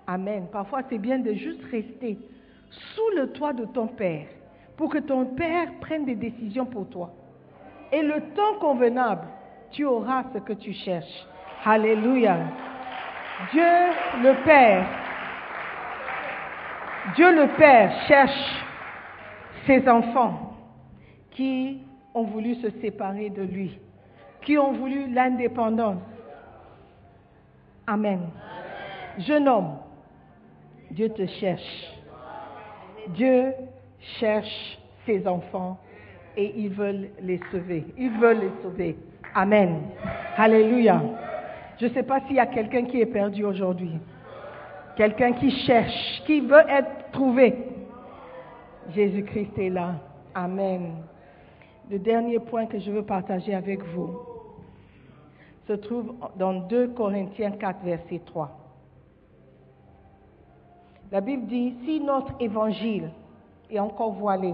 Amen. 0.05 0.47
Parfois, 0.51 0.81
c'est 0.89 0.97
bien 0.97 1.19
de 1.19 1.31
juste 1.31 1.63
rester 1.71 2.19
sous 2.69 3.09
le 3.15 3.31
toit 3.31 3.53
de 3.53 3.63
ton 3.63 3.87
Père 3.87 4.27
pour 4.75 4.89
que 4.89 4.97
ton 4.97 5.27
Père 5.27 5.69
prenne 5.79 6.03
des 6.03 6.15
décisions 6.15 6.65
pour 6.65 6.89
toi. 6.89 7.13
Et 7.93 8.01
le 8.01 8.19
temps 8.33 8.59
convenable, 8.59 9.27
tu 9.75 9.83
auras 9.85 10.23
ce 10.33 10.39
que 10.39 10.53
tu 10.53 10.73
cherches. 10.73 11.27
Alléluia. 11.65 12.37
Dieu 13.51 13.63
le 14.23 14.43
Père, 14.45 14.87
Dieu 17.15 17.35
le 17.35 17.47
Père 17.57 17.91
cherche 18.07 18.65
ses 19.67 19.87
enfants 19.89 20.53
qui 21.31 21.81
ont 22.13 22.23
voulu 22.23 22.55
se 22.55 22.69
séparer 22.79 23.29
de 23.29 23.41
lui, 23.41 23.77
qui 24.41 24.57
ont 24.57 24.71
voulu 24.71 25.11
l'indépendance. 25.11 26.01
Amen. 27.85 28.29
Jeune 29.17 29.49
homme, 29.49 29.77
Dieu 30.91 31.09
te 31.09 31.25
cherche. 31.25 31.91
Dieu 33.09 33.53
cherche 34.19 34.79
ses 35.05 35.27
enfants 35.27 35.77
et 36.37 36.53
ils 36.57 36.69
veulent 36.69 37.09
les 37.21 37.39
sauver. 37.51 37.85
Ils 37.97 38.11
veulent 38.11 38.39
les 38.39 38.51
sauver. 38.63 38.97
Amen. 39.35 39.81
Alléluia. 40.37 41.01
Je 41.77 41.87
ne 41.87 41.93
sais 41.93 42.03
pas 42.03 42.21
s'il 42.21 42.37
y 42.37 42.39
a 42.39 42.45
quelqu'un 42.45 42.85
qui 42.85 43.01
est 43.01 43.05
perdu 43.05 43.43
aujourd'hui. 43.43 43.91
Quelqu'un 44.95 45.33
qui 45.33 45.51
cherche, 45.51 46.23
qui 46.25 46.39
veut 46.39 46.63
être 46.69 47.11
trouvé. 47.11 47.53
Jésus-Christ 48.91 49.57
est 49.57 49.69
là. 49.69 49.95
Amen. 50.33 51.03
Le 51.91 51.99
dernier 51.99 52.39
point 52.39 52.65
que 52.65 52.79
je 52.79 52.89
veux 52.89 53.03
partager 53.03 53.53
avec 53.53 53.83
vous 53.83 54.17
se 55.67 55.73
trouve 55.73 56.13
dans 56.37 56.53
2 56.53 56.89
Corinthiens 56.89 57.51
4, 57.51 57.83
verset 57.83 58.21
3. 58.25 58.57
La 61.11 61.19
Bible 61.19 61.45
dit, 61.47 61.75
si 61.83 61.99
notre 61.99 62.33
évangile 62.39 63.09
est 63.69 63.79
encore 63.79 64.13
voilé, 64.13 64.53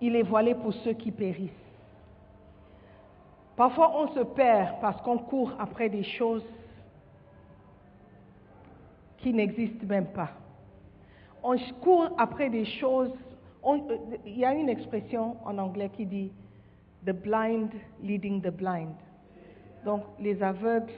il 0.00 0.16
est 0.16 0.22
voilé 0.22 0.54
pour 0.54 0.72
ceux 0.74 0.92
qui 0.94 1.12
périssent. 1.12 1.63
Parfois, 3.56 3.92
on 3.96 4.08
se 4.08 4.20
perd 4.20 4.80
parce 4.80 5.00
qu'on 5.02 5.18
court 5.18 5.52
après 5.58 5.88
des 5.88 6.02
choses 6.02 6.44
qui 9.18 9.32
n'existent 9.32 9.86
même 9.86 10.06
pas. 10.06 10.30
On 11.42 11.56
court 11.80 12.10
après 12.18 12.50
des 12.50 12.64
choses. 12.64 13.12
il 14.26 14.38
y 14.38 14.44
a 14.44 14.54
une 14.54 14.68
expression 14.68 15.36
en 15.44 15.58
anglais 15.58 15.90
qui 15.96 16.06
dit 16.06 16.32
The 17.06 17.12
blind 17.12 17.70
leading 18.02 18.40
the 18.40 18.50
blind. 18.50 18.94
Donc, 19.84 20.02
les 20.18 20.42
aveugles 20.42 20.92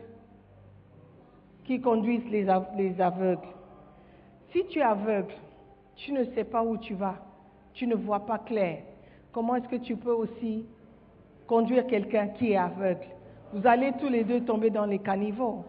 qui 1.64 1.80
conduisent 1.80 2.28
les, 2.30 2.46
les 2.76 3.00
aveugles. 3.00 3.48
Si 4.52 4.64
tu 4.66 4.78
es 4.78 4.82
aveugle, 4.82 5.34
tu 5.96 6.12
ne 6.12 6.24
sais 6.24 6.44
pas 6.44 6.62
où 6.62 6.78
tu 6.78 6.94
vas, 6.94 7.16
tu 7.72 7.86
ne 7.86 7.96
vois 7.96 8.24
pas 8.24 8.38
clair. 8.38 8.82
Comment 9.32 9.56
est-ce 9.56 9.68
que 9.68 9.76
tu 9.76 9.96
peux 9.96 10.12
aussi 10.12 10.64
conduire 11.46 11.86
quelqu'un 11.86 12.28
qui 12.28 12.52
est 12.52 12.56
aveugle. 12.56 13.06
Vous 13.52 13.66
allez 13.66 13.92
tous 14.00 14.08
les 14.08 14.24
deux 14.24 14.40
tomber 14.40 14.70
dans 14.70 14.86
les 14.86 14.98
caniveaux. 14.98 15.64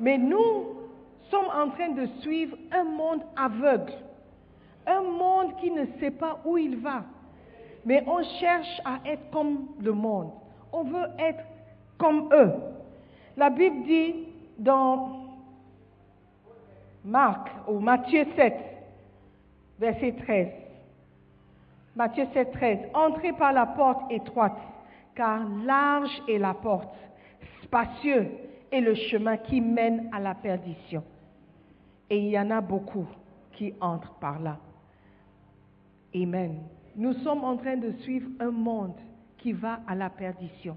Mais 0.00 0.18
nous 0.18 0.66
sommes 1.30 1.48
en 1.54 1.70
train 1.70 1.90
de 1.90 2.06
suivre 2.20 2.56
un 2.70 2.84
monde 2.84 3.22
aveugle, 3.36 3.92
un 4.86 5.02
monde 5.02 5.56
qui 5.60 5.70
ne 5.70 5.86
sait 6.00 6.10
pas 6.10 6.40
où 6.44 6.58
il 6.58 6.76
va. 6.78 7.04
Mais 7.84 8.04
on 8.06 8.22
cherche 8.40 8.80
à 8.84 9.00
être 9.08 9.30
comme 9.30 9.68
le 9.80 9.92
monde. 9.92 10.30
On 10.72 10.84
veut 10.84 11.06
être 11.18 11.44
comme 11.98 12.28
eux. 12.32 12.52
La 13.36 13.50
Bible 13.50 13.84
dit 13.84 14.14
dans 14.58 15.22
Marc 17.04 17.48
ou 17.68 17.78
Matthieu 17.80 18.26
7, 18.36 18.54
verset 19.78 20.14
13. 20.24 20.48
Matthieu 21.96 22.26
7, 22.32 22.52
13. 22.52 22.78
Entrez 22.94 23.32
par 23.32 23.52
la 23.52 23.66
porte 23.66 24.10
étroite, 24.10 24.56
car 25.14 25.48
large 25.64 26.22
est 26.28 26.38
la 26.38 26.54
porte, 26.54 26.94
spacieux 27.64 28.28
est 28.70 28.80
le 28.80 28.94
chemin 28.94 29.36
qui 29.36 29.60
mène 29.60 30.08
à 30.12 30.20
la 30.20 30.34
perdition. 30.34 31.04
Et 32.08 32.18
il 32.18 32.30
y 32.30 32.38
en 32.38 32.50
a 32.50 32.60
beaucoup 32.60 33.06
qui 33.52 33.74
entrent 33.80 34.14
par 34.14 34.40
là. 34.40 34.58
Amen. 36.14 36.60
Nous 36.96 37.14
sommes 37.14 37.44
en 37.44 37.56
train 37.56 37.76
de 37.76 37.92
suivre 38.00 38.28
un 38.40 38.50
monde 38.50 38.94
qui 39.38 39.52
va 39.52 39.80
à 39.86 39.94
la 39.94 40.10
perdition. 40.10 40.76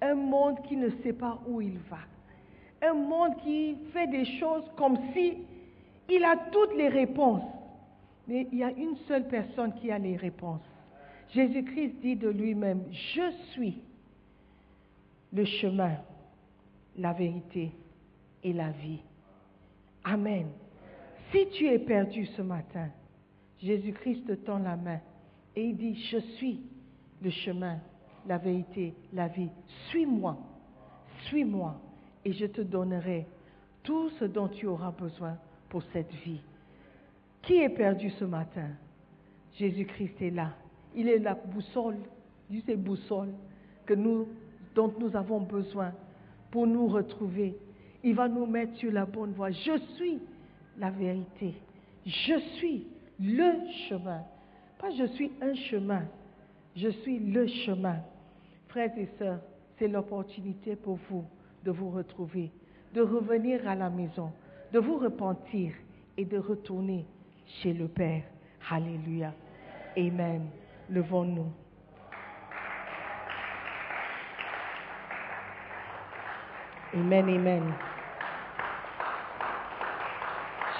Un 0.00 0.14
monde 0.14 0.62
qui 0.62 0.76
ne 0.76 0.90
sait 1.02 1.12
pas 1.12 1.38
où 1.46 1.60
il 1.60 1.78
va. 1.90 1.98
Un 2.82 2.94
monde 2.94 3.36
qui 3.42 3.76
fait 3.92 4.06
des 4.06 4.24
choses 4.38 4.64
comme 4.76 4.96
si 5.12 5.38
il 6.08 6.24
a 6.24 6.36
toutes 6.52 6.74
les 6.76 6.88
réponses. 6.88 7.42
Mais 8.28 8.48
il 8.52 8.58
y 8.58 8.64
a 8.64 8.70
une 8.70 8.96
seule 9.08 9.28
personne 9.28 9.72
qui 9.74 9.90
a 9.90 9.98
les 9.98 10.16
réponses. 10.16 10.60
Jésus-Christ 11.32 12.00
dit 12.00 12.16
de 12.16 12.28
lui-même, 12.28 12.84
je 12.92 13.30
suis 13.52 13.78
le 15.32 15.44
chemin, 15.44 15.96
la 16.96 17.12
vérité 17.12 17.72
et 18.42 18.52
la 18.52 18.70
vie. 18.70 19.00
Amen. 20.04 20.48
Si 21.32 21.48
tu 21.50 21.66
es 21.66 21.78
perdu 21.78 22.26
ce 22.26 22.42
matin, 22.42 22.88
Jésus-Christ 23.60 24.26
te 24.26 24.32
tend 24.32 24.58
la 24.58 24.76
main 24.76 25.00
et 25.54 25.64
il 25.64 25.76
dit, 25.76 25.94
je 26.10 26.18
suis 26.36 26.60
le 27.22 27.30
chemin, 27.30 27.78
la 28.26 28.38
vérité, 28.38 28.94
la 29.12 29.28
vie. 29.28 29.50
Suis-moi, 29.88 30.38
suis-moi 31.26 31.80
et 32.24 32.32
je 32.32 32.46
te 32.46 32.60
donnerai 32.60 33.26
tout 33.82 34.10
ce 34.18 34.24
dont 34.24 34.48
tu 34.48 34.66
auras 34.66 34.90
besoin 34.92 35.36
pour 35.68 35.82
cette 35.92 36.12
vie. 36.24 36.40
Qui 37.42 37.58
est 37.58 37.68
perdu 37.68 38.10
ce 38.10 38.24
matin? 38.24 38.70
Jésus-Christ 39.54 40.20
est 40.20 40.30
là. 40.30 40.54
Il 40.96 41.08
est 41.08 41.18
la 41.18 41.34
boussole, 41.34 41.98
Dieu 42.48 42.62
c'est 42.66 42.76
boussole 42.76 43.32
que 43.84 43.94
nous, 43.94 44.26
dont 44.74 44.92
nous 44.98 45.14
avons 45.14 45.40
besoin 45.40 45.92
pour 46.50 46.66
nous 46.66 46.86
retrouver. 46.88 47.56
Il 48.02 48.14
va 48.14 48.28
nous 48.28 48.46
mettre 48.46 48.76
sur 48.76 48.90
la 48.90 49.04
bonne 49.04 49.32
voie. 49.32 49.50
Je 49.50 49.78
suis 49.96 50.18
la 50.78 50.90
vérité. 50.90 51.54
Je 52.04 52.38
suis 52.56 52.86
le 53.20 53.52
chemin. 53.88 54.22
Pas 54.78 54.90
je 54.90 55.06
suis 55.08 55.30
un 55.40 55.54
chemin. 55.54 56.02
Je 56.74 56.88
suis 56.88 57.18
le 57.18 57.46
chemin. 57.46 57.96
Frères 58.68 58.96
et 58.96 59.08
sœurs, 59.18 59.40
c'est 59.78 59.88
l'opportunité 59.88 60.76
pour 60.76 60.98
vous 61.10 61.24
de 61.64 61.70
vous 61.70 61.90
retrouver, 61.90 62.50
de 62.94 63.00
revenir 63.00 63.66
à 63.68 63.74
la 63.74 63.90
maison, 63.90 64.30
de 64.72 64.78
vous 64.78 64.98
repentir 64.98 65.72
et 66.16 66.24
de 66.24 66.38
retourner 66.38 67.06
chez 67.60 67.72
le 67.72 67.88
Père. 67.88 68.22
Alléluia. 68.70 69.32
Amen. 69.96 70.42
Levons-nous. 70.90 71.52
Amen, 76.94 77.28
amen. 77.28 77.74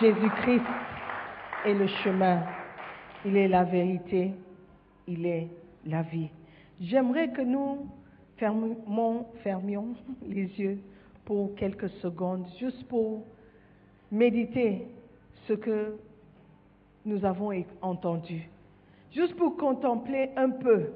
Jésus-Christ 0.00 0.64
est 1.64 1.74
le 1.74 1.86
chemin, 1.86 2.42
il 3.24 3.36
est 3.36 3.48
la 3.48 3.64
vérité, 3.64 4.32
il 5.08 5.26
est 5.26 5.48
la 5.84 6.02
vie. 6.02 6.28
J'aimerais 6.80 7.30
que 7.30 7.40
nous 7.40 7.88
fermions, 8.36 9.26
fermions 9.42 9.94
les 10.26 10.46
yeux 10.58 10.78
pour 11.24 11.54
quelques 11.56 11.88
secondes, 12.02 12.46
juste 12.60 12.86
pour 12.88 13.24
méditer 14.12 14.86
ce 15.48 15.54
que 15.54 15.96
nous 17.04 17.24
avons 17.24 17.52
entendu, 17.80 18.48
juste 19.16 19.34
pour 19.36 19.56
contempler 19.56 20.28
un 20.36 20.50
peu 20.50 20.90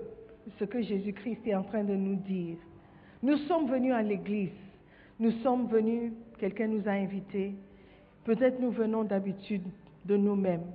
ce 0.59 0.65
que 0.65 0.83
Jésus-Christ 0.83 1.41
est 1.47 1.55
en 1.55 1.63
train 1.63 1.83
de 1.83 1.95
nous 1.95 2.17
dire. 2.17 2.59
Nous 3.23 3.39
sommes 3.49 3.71
venus 3.71 3.95
à 3.95 4.03
l'église, 4.03 4.51
nous 5.19 5.31
sommes 5.43 5.69
venus, 5.69 6.13
quelqu'un 6.39 6.69
nous 6.69 6.87
a 6.87 6.93
invités, 6.93 7.55
peut-être 8.25 8.61
nous 8.61 8.71
venons 8.71 9.05
d'habitude 9.05 9.63
de 10.05 10.17
nous-mêmes. 10.17 10.67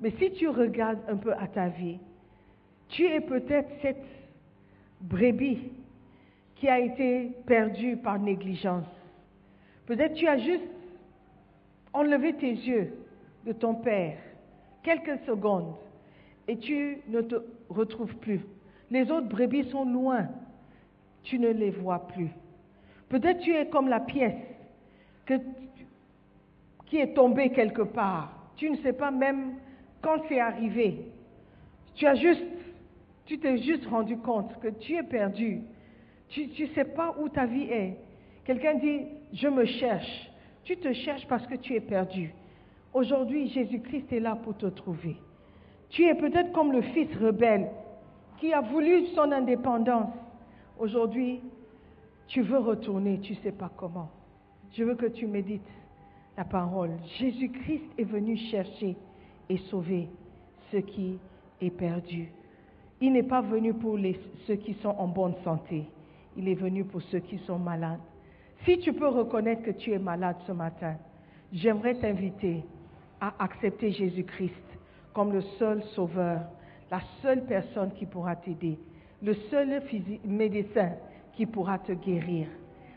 Mais 0.00 0.10
si 0.18 0.32
tu 0.32 0.48
regardes 0.48 0.98
un 1.08 1.16
peu 1.16 1.32
à 1.32 1.46
ta 1.46 1.68
vie, 1.68 1.98
tu 2.88 3.06
es 3.06 3.20
peut-être 3.20 3.70
cette 3.80 4.04
brebis 5.00 5.70
qui 6.56 6.68
a 6.68 6.80
été 6.80 7.30
perdue 7.46 7.96
par 7.96 8.18
négligence. 8.18 8.86
Peut-être 9.86 10.14
tu 10.14 10.26
as 10.26 10.38
juste 10.38 10.68
enlevé 11.92 12.34
tes 12.34 12.50
yeux 12.50 12.94
de 13.46 13.52
ton 13.52 13.74
Père 13.76 14.18
quelques 14.82 15.18
secondes 15.26 15.74
et 16.52 16.58
tu 16.58 16.98
ne 17.08 17.22
te 17.22 17.36
retrouves 17.70 18.14
plus. 18.16 18.40
Les 18.90 19.10
autres 19.10 19.26
brebis 19.28 19.70
sont 19.70 19.86
loin, 19.86 20.28
tu 21.22 21.38
ne 21.38 21.48
les 21.48 21.70
vois 21.70 22.06
plus. 22.08 22.28
Peut-être 23.08 23.40
tu 23.40 23.54
es 23.54 23.68
comme 23.68 23.88
la 23.88 24.00
pièce 24.00 24.36
qui 26.86 26.98
est 26.98 27.14
tombée 27.14 27.50
quelque 27.50 27.80
part. 27.80 28.50
Tu 28.56 28.70
ne 28.70 28.76
sais 28.76 28.92
pas 28.92 29.10
même 29.10 29.54
quand 30.02 30.18
c'est 30.28 30.40
arrivé. 30.40 31.06
Tu 31.94 32.06
as 32.06 32.16
juste, 32.16 32.44
tu 33.24 33.38
t'es 33.38 33.56
juste 33.56 33.86
rendu 33.86 34.18
compte 34.18 34.60
que 34.60 34.68
tu 34.68 34.94
es 34.94 35.02
perdu. 35.02 35.62
Tu 36.28 36.48
ne 36.48 36.68
sais 36.74 36.84
pas 36.84 37.16
où 37.18 37.30
ta 37.30 37.46
vie 37.46 37.68
est. 37.70 37.96
Quelqu'un 38.44 38.74
dit, 38.74 39.06
je 39.32 39.48
me 39.48 39.64
cherche. 39.64 40.30
Tu 40.64 40.76
te 40.76 40.92
cherches 40.92 41.26
parce 41.28 41.46
que 41.46 41.54
tu 41.54 41.74
es 41.74 41.80
perdu. 41.80 42.34
Aujourd'hui, 42.92 43.48
Jésus-Christ 43.48 44.12
est 44.12 44.20
là 44.20 44.36
pour 44.36 44.54
te 44.58 44.66
trouver. 44.66 45.16
Tu 45.92 46.06
es 46.06 46.14
peut-être 46.14 46.52
comme 46.52 46.72
le 46.72 46.80
fils 46.80 47.08
rebelle 47.20 47.68
qui 48.38 48.52
a 48.52 48.62
voulu 48.62 49.06
son 49.14 49.30
indépendance. 49.30 50.10
Aujourd'hui, 50.78 51.40
tu 52.28 52.40
veux 52.40 52.58
retourner, 52.58 53.20
tu 53.20 53.34
ne 53.34 53.38
sais 53.38 53.52
pas 53.52 53.70
comment. 53.76 54.10
Je 54.72 54.84
veux 54.84 54.94
que 54.94 55.06
tu 55.06 55.26
médites 55.26 55.60
la 56.36 56.44
parole. 56.44 56.92
Jésus-Christ 57.18 57.84
est 57.98 58.04
venu 58.04 58.38
chercher 58.38 58.96
et 59.50 59.58
sauver 59.68 60.08
ce 60.70 60.78
qui 60.78 61.18
est 61.60 61.70
perdu. 61.70 62.32
Il 63.02 63.12
n'est 63.12 63.22
pas 63.22 63.42
venu 63.42 63.74
pour 63.74 63.98
ceux 64.46 64.56
qui 64.56 64.72
sont 64.74 64.94
en 64.96 65.08
bonne 65.08 65.34
santé. 65.44 65.84
Il 66.38 66.48
est 66.48 66.54
venu 66.54 66.84
pour 66.84 67.02
ceux 67.02 67.18
qui 67.18 67.36
sont 67.40 67.58
malades. 67.58 68.00
Si 68.64 68.78
tu 68.78 68.94
peux 68.94 69.08
reconnaître 69.08 69.62
que 69.62 69.72
tu 69.72 69.92
es 69.92 69.98
malade 69.98 70.36
ce 70.46 70.52
matin, 70.52 70.94
j'aimerais 71.52 71.96
t'inviter 71.96 72.62
à 73.20 73.34
accepter 73.38 73.90
Jésus-Christ 73.92 74.71
comme 75.12 75.32
le 75.32 75.42
seul 75.58 75.82
sauveur, 75.94 76.40
la 76.90 77.00
seule 77.22 77.44
personne 77.44 77.92
qui 77.92 78.06
pourra 78.06 78.36
t'aider, 78.36 78.78
le 79.22 79.34
seul 79.50 79.82
médecin 80.24 80.92
qui 81.34 81.46
pourra 81.46 81.78
te 81.78 81.92
guérir 81.92 82.46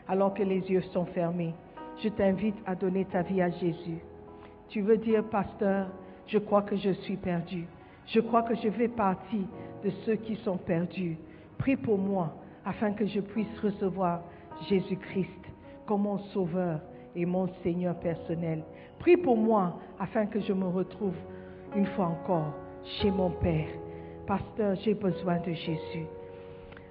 alors 0.08 0.34
que 0.34 0.42
les 0.42 0.60
yeux 0.70 0.82
sont 0.92 1.06
fermés. 1.06 1.54
Je 2.02 2.08
t'invite 2.08 2.56
à 2.66 2.74
donner 2.74 3.04
ta 3.06 3.22
vie 3.22 3.40
à 3.40 3.50
Jésus. 3.50 3.98
Tu 4.68 4.80
veux 4.80 4.98
dire, 4.98 5.24
pasteur, 5.24 5.88
je 6.26 6.38
crois 6.38 6.62
que 6.62 6.76
je 6.76 6.90
suis 6.90 7.16
perdu. 7.16 7.66
Je 8.06 8.20
crois 8.20 8.42
que 8.42 8.54
je 8.54 8.70
fais 8.70 8.88
partie 8.88 9.46
de 9.82 9.90
ceux 10.04 10.16
qui 10.16 10.36
sont 10.36 10.58
perdus. 10.58 11.16
Prie 11.58 11.76
pour 11.76 11.98
moi 11.98 12.34
afin 12.64 12.92
que 12.92 13.06
je 13.06 13.20
puisse 13.20 13.58
recevoir 13.62 14.22
Jésus-Christ 14.68 15.30
comme 15.86 16.02
mon 16.02 16.18
sauveur 16.18 16.80
et 17.14 17.24
mon 17.24 17.48
Seigneur 17.62 17.98
personnel. 17.98 18.62
Prie 18.98 19.16
pour 19.16 19.36
moi 19.36 19.80
afin 19.98 20.26
que 20.26 20.40
je 20.40 20.52
me 20.52 20.66
retrouve 20.66 21.14
une 21.74 21.86
fois 21.86 22.06
encore 22.06 22.52
chez 22.84 23.10
mon 23.10 23.30
Père. 23.30 23.68
Pasteur, 24.26 24.74
j'ai 24.84 24.94
besoin 24.94 25.38
de 25.38 25.52
Jésus. 25.52 26.06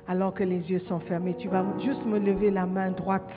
Alors 0.08 0.34
que 0.34 0.44
les 0.44 0.60
yeux 0.70 0.80
sont 0.88 1.00
fermés, 1.00 1.36
tu 1.38 1.48
vas 1.48 1.66
juste 1.80 2.06
me 2.06 2.20
lever 2.20 2.52
la 2.52 2.66
main 2.66 2.92
droite. 2.92 3.32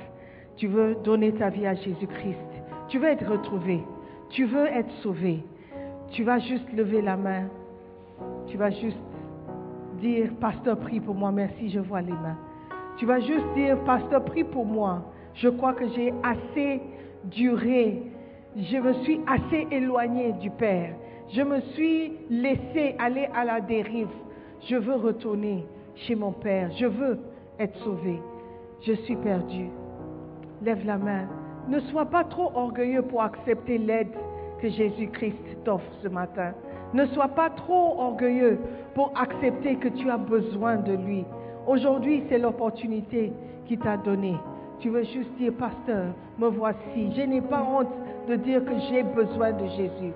Tu 0.56 0.66
veux 0.66 0.96
donner 1.04 1.32
ta 1.32 1.48
vie 1.48 1.66
à 1.66 1.74
Jésus-Christ. 1.74 2.38
Tu 2.88 2.98
veux 2.98 3.08
être 3.08 3.26
retrouvé. 3.26 3.82
Tu 4.30 4.44
veux 4.44 4.66
être 4.66 4.90
sauvé. 5.02 5.42
Tu 6.10 6.24
vas 6.24 6.38
juste 6.38 6.70
lever 6.72 7.00
la 7.00 7.16
main. 7.16 7.48
Tu 8.48 8.56
vas 8.56 8.70
juste 8.70 8.98
dire, 10.00 10.30
Pasteur, 10.40 10.78
prie 10.78 11.00
pour 11.00 11.14
moi. 11.14 11.32
Merci, 11.32 11.70
je 11.70 11.80
vois 11.80 12.02
les 12.02 12.12
mains. 12.12 12.38
Tu 12.96 13.06
vas 13.06 13.20
juste 13.20 13.46
dire, 13.54 13.78
Pasteur, 13.84 14.24
prie 14.24 14.44
pour 14.44 14.66
moi. 14.66 15.04
Je 15.34 15.48
crois 15.48 15.72
que 15.72 15.88
j'ai 15.94 16.12
assez 16.22 16.80
duré. 17.24 18.02
Je 18.56 18.76
me 18.76 18.92
suis 19.04 19.20
assez 19.26 19.66
éloigné 19.70 20.32
du 20.32 20.50
Père. 20.50 20.94
Je 21.30 21.42
me 21.42 21.60
suis 21.74 22.12
laissé 22.30 22.94
aller 22.98 23.28
à 23.34 23.44
la 23.44 23.60
dérive. 23.60 24.08
Je 24.66 24.76
veux 24.76 24.94
retourner 24.94 25.66
chez 25.94 26.14
mon 26.14 26.32
Père. 26.32 26.70
Je 26.78 26.86
veux 26.86 27.18
être 27.58 27.76
sauvé. 27.84 28.20
Je 28.82 28.94
suis 28.94 29.16
perdu. 29.16 29.68
Lève 30.62 30.84
la 30.86 30.96
main. 30.96 31.28
Ne 31.68 31.80
sois 31.80 32.06
pas 32.06 32.24
trop 32.24 32.50
orgueilleux 32.54 33.02
pour 33.02 33.22
accepter 33.22 33.76
l'aide 33.76 34.14
que 34.62 34.70
Jésus-Christ 34.70 35.64
t'offre 35.64 35.90
ce 36.02 36.08
matin. 36.08 36.54
Ne 36.94 37.04
sois 37.06 37.28
pas 37.28 37.50
trop 37.50 38.00
orgueilleux 38.00 38.58
pour 38.94 39.12
accepter 39.14 39.76
que 39.76 39.88
tu 39.88 40.08
as 40.08 40.16
besoin 40.16 40.76
de 40.76 40.94
lui. 40.94 41.24
Aujourd'hui, 41.66 42.24
c'est 42.30 42.38
l'opportunité 42.38 43.32
qu'il 43.66 43.78
t'a 43.78 43.98
donnée. 43.98 44.36
Tu 44.80 44.88
veux 44.88 45.04
juste 45.04 45.30
dire, 45.38 45.52
pasteur, 45.58 46.06
me 46.38 46.48
voici. 46.48 47.12
Je 47.14 47.22
n'ai 47.22 47.42
pas 47.42 47.62
honte 47.62 47.92
de 48.28 48.36
dire 48.36 48.64
que 48.64 48.78
j'ai 48.88 49.02
besoin 49.02 49.52
de 49.52 49.66
Jésus. 49.66 50.14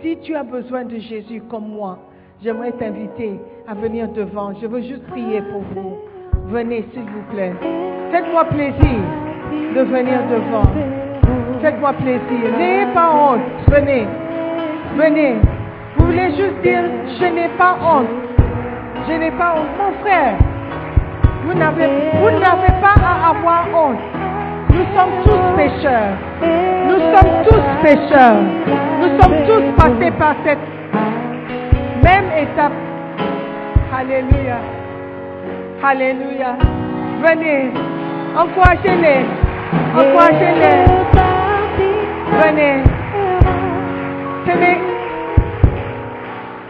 Si 0.00 0.16
tu 0.22 0.34
as 0.34 0.42
besoin 0.42 0.84
de 0.84 0.98
Jésus 0.98 1.42
comme 1.50 1.68
moi, 1.68 1.98
j'aimerais 2.42 2.72
t'inviter 2.72 3.38
à 3.68 3.74
venir 3.74 4.08
devant. 4.08 4.52
Je 4.60 4.66
veux 4.66 4.82
juste 4.82 5.06
prier 5.08 5.42
pour 5.42 5.62
vous. 5.74 5.96
Venez, 6.48 6.84
s'il 6.92 7.02
vous 7.02 7.22
plaît. 7.32 7.52
Faites-moi 8.10 8.44
plaisir 8.46 8.98
de 9.74 9.82
venir 9.82 10.20
devant. 10.28 10.68
Faites-moi 11.60 11.92
plaisir. 11.92 12.58
N'ayez 12.58 12.86
pas 12.92 13.10
honte. 13.12 13.40
Venez. 13.70 14.06
Venez. 14.96 15.36
Vous 15.96 16.06
voulez 16.06 16.30
juste 16.30 16.60
dire, 16.62 16.82
je 17.20 17.26
n'ai 17.26 17.48
pas 17.56 17.76
honte. 17.80 18.08
Je 19.08 19.12
n'ai 19.12 19.30
pas 19.30 19.54
honte. 19.56 19.68
Mon 19.78 19.92
frère, 20.02 20.36
vous 21.46 21.54
n'avez, 21.54 21.86
pas 22.80 22.94
à 23.02 23.30
avoir 23.30 23.68
honte. 23.72 23.98
Nous 24.72 24.86
sommes 24.96 25.16
tous 25.24 25.56
pécheurs. 25.56 26.16
Nous 26.88 27.00
sommes 27.12 27.34
tous 27.48 27.64
pécheurs. 27.82 28.40
Nous 29.00 29.20
sommes 29.20 29.38
tous 29.46 29.82
passés 29.82 30.10
par 30.18 30.34
cette 30.44 30.58
même 32.02 32.26
étape. 32.38 32.72
Alléluia. 33.94 34.58
Alléluia. 35.82 36.56
Venez. 37.22 37.70
Encouragez-les. 38.36 39.24
Encouragez-les. 39.94 40.84
Venez. 42.42 42.82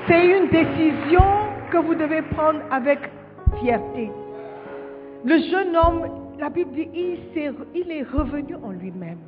C'est 0.08 0.26
une 0.26 0.48
décision 0.48 1.24
que 1.70 1.78
vous 1.78 1.94
devez 1.94 2.22
prendre 2.22 2.58
avec 2.70 2.98
fierté. 3.60 4.10
Le 5.24 5.38
jeune 5.50 5.76
homme, 5.76 6.02
la 6.42 6.50
Bible 6.50 6.72
dit, 6.72 6.88
il, 6.92 7.92
est 7.92 8.02
revenu 8.02 8.56
en 8.56 8.70
lui-même. 8.70 9.18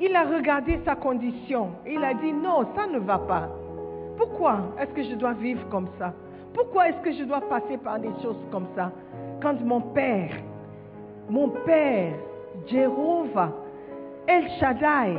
Il 0.00 0.14
a 0.14 0.22
regardé 0.22 0.78
sa 0.84 0.94
condition. 0.94 1.70
Il 1.84 2.04
a 2.04 2.14
dit, 2.14 2.32
non, 2.32 2.68
ça 2.76 2.86
ne 2.86 3.00
va 3.00 3.18
pas. 3.18 3.48
Pourquoi 4.16 4.60
est-ce 4.78 4.92
que 4.92 5.02
je 5.02 5.16
dois 5.16 5.32
vivre 5.32 5.68
comme 5.68 5.88
ça? 5.98 6.14
Pourquoi 6.54 6.90
est-ce 6.90 6.98
que 6.98 7.10
je 7.10 7.24
dois 7.24 7.40
passer 7.40 7.76
par 7.78 7.98
des 7.98 8.12
choses 8.22 8.38
comme 8.52 8.68
ça? 8.76 8.92
Quand 9.42 9.60
mon 9.64 9.80
Père, 9.80 10.30
mon 11.28 11.48
Père, 11.66 12.14
Jéhovah, 12.68 13.50
El 14.28 14.48
Shaddai, 14.60 15.18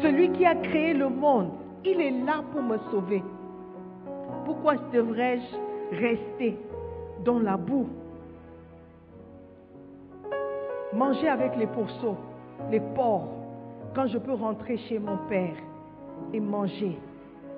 celui 0.00 0.30
qui 0.30 0.46
a 0.46 0.54
créé 0.54 0.94
le 0.94 1.08
monde, 1.08 1.50
il 1.84 2.00
est 2.00 2.24
là 2.24 2.44
pour 2.52 2.62
me 2.62 2.78
sauver. 2.92 3.24
Pourquoi 4.44 4.76
devrais-je 4.92 5.96
rester 5.96 6.56
dans 7.24 7.40
la 7.40 7.56
boue? 7.56 7.88
Manger 10.92 11.28
avec 11.28 11.56
les 11.56 11.66
pourceaux, 11.66 12.16
les 12.70 12.80
porcs, 12.80 13.28
quand 13.94 14.06
je 14.06 14.18
peux 14.18 14.32
rentrer 14.32 14.78
chez 14.88 14.98
mon 14.98 15.18
Père 15.28 15.56
et 16.32 16.40
manger. 16.40 16.98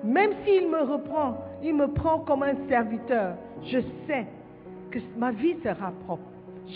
Même 0.03 0.31
s'il 0.43 0.69
me 0.69 0.81
reprend, 0.81 1.37
il 1.63 1.75
me 1.75 1.87
prend 1.87 2.19
comme 2.19 2.43
un 2.43 2.55
serviteur, 2.67 3.35
je 3.63 3.79
sais 4.07 4.25
que 4.89 4.99
ma 5.17 5.31
vie 5.31 5.55
sera 5.63 5.91
propre. 6.05 6.23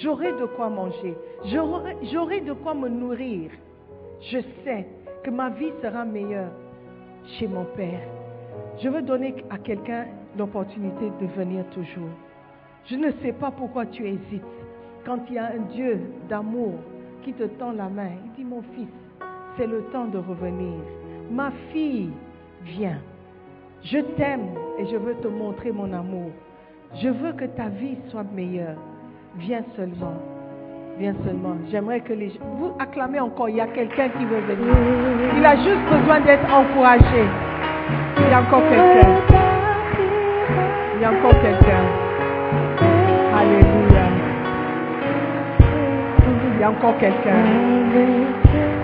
J'aurai 0.02 0.32
de 0.34 0.46
quoi 0.46 0.70
manger, 0.70 1.16
j'aurai 1.46 2.42
de 2.42 2.54
quoi 2.54 2.74
me 2.74 2.88
nourrir. 2.88 3.52
Je 4.22 4.40
sais 4.64 4.88
que 5.24 5.30
ma 5.30 5.50
vie 5.50 5.72
sera 5.82 6.06
meilleure 6.06 6.52
chez 7.38 7.48
mon 7.48 7.66
Père. 7.76 8.02
Je 8.80 8.90
veux 8.90 9.02
donner 9.02 9.36
à 9.50 9.58
quelqu'un 9.58 10.06
l'opportunité 10.38 11.12
de 11.20 11.26
venir 11.28 11.66
toujours. 11.72 12.10
Je 12.86 12.96
ne 12.96 13.12
sais 13.24 13.34
pas 13.34 13.52
pourquoi 13.52 13.86
tu 13.88 14.08
hésites 14.08 14.44
quand 15.06 15.20
il 15.30 15.36
y 15.36 15.38
a 15.38 15.46
un 15.46 15.72
Dieu 15.72 16.00
d'amour 16.28 16.74
qui 17.24 17.34
te 17.34 17.44
tend 17.44 17.72
la 17.72 17.90
main. 17.90 18.10
Il 18.26 18.32
dit, 18.32 18.44
mon 18.44 18.62
fils, 18.76 18.90
c'est 19.58 19.68
le 19.68 19.84
temps 19.94 20.06
de 20.06 20.18
revenir. 20.18 20.74
Ma 21.32 21.52
fille, 21.72 22.10
viens. 22.64 22.98
Je 23.84 24.00
t'aime 24.00 24.48
et 24.80 24.86
je 24.88 24.98
veux 24.98 25.16
te 25.16 25.28
montrer 25.28 25.72
mon 25.72 25.92
amour. 25.94 26.32
Je 26.96 27.10
veux 27.10 27.34
que 27.34 27.46
ta 27.46 27.68
vie 27.70 27.98
soit 28.10 28.26
meilleure. 28.34 28.78
Viens 29.38 29.64
seulement. 29.76 30.16
Viens 30.98 31.16
seulement. 31.26 31.56
J'aimerais 31.70 32.00
que 32.00 32.14
les 32.14 32.32
Vous 32.58 32.72
acclamez 32.80 33.20
encore. 33.20 33.50
Il 33.50 33.58
y 33.58 33.62
a 33.62 33.68
quelqu'un 33.68 34.10
qui 34.10 34.26
veut 34.26 34.40
venir. 34.40 34.74
Il 35.38 35.46
a 35.46 35.56
juste 35.58 35.84
besoin 35.92 36.22
d'être 36.22 36.52
encouragé. 36.54 37.26
Il 38.18 38.30
y 38.30 38.34
a 38.34 38.42
encore 38.42 38.64
quelqu'un. 38.70 39.10
Il 40.96 41.02
y 41.02 41.06
a 41.06 41.12
encore 41.12 41.42
quelqu'un. 41.42 42.15
Il 46.56 46.62
y 46.62 46.64
a 46.64 46.70
encore 46.70 46.98
quelqu'un. 46.98 47.36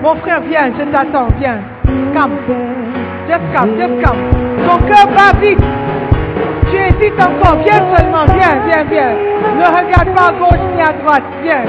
Mon 0.04 0.16
frère, 0.16 0.42
viens, 0.42 0.72
je 0.78 0.84
t'attends, 0.92 1.28
viens. 1.40 1.60
Come. 2.14 2.32
Just 3.28 3.42
come, 3.56 3.78
just 3.78 4.04
come. 4.04 4.20
Ton 4.68 4.78
cœur 4.88 5.08
bat 5.16 5.40
vite. 5.40 5.60
Tu 6.70 6.78
hésites 6.78 7.22
encore, 7.22 7.58
viens 7.64 7.96
seulement, 7.96 8.26
viens, 8.26 8.60
viens, 8.68 8.84
viens. 8.84 9.14
Ne 9.58 9.66
regarde 9.66 10.16
pas 10.16 10.28
à 10.28 10.32
gauche 10.32 10.60
ni 10.76 10.82
à 10.82 10.94
droite, 10.94 11.24
viens. 11.44 11.64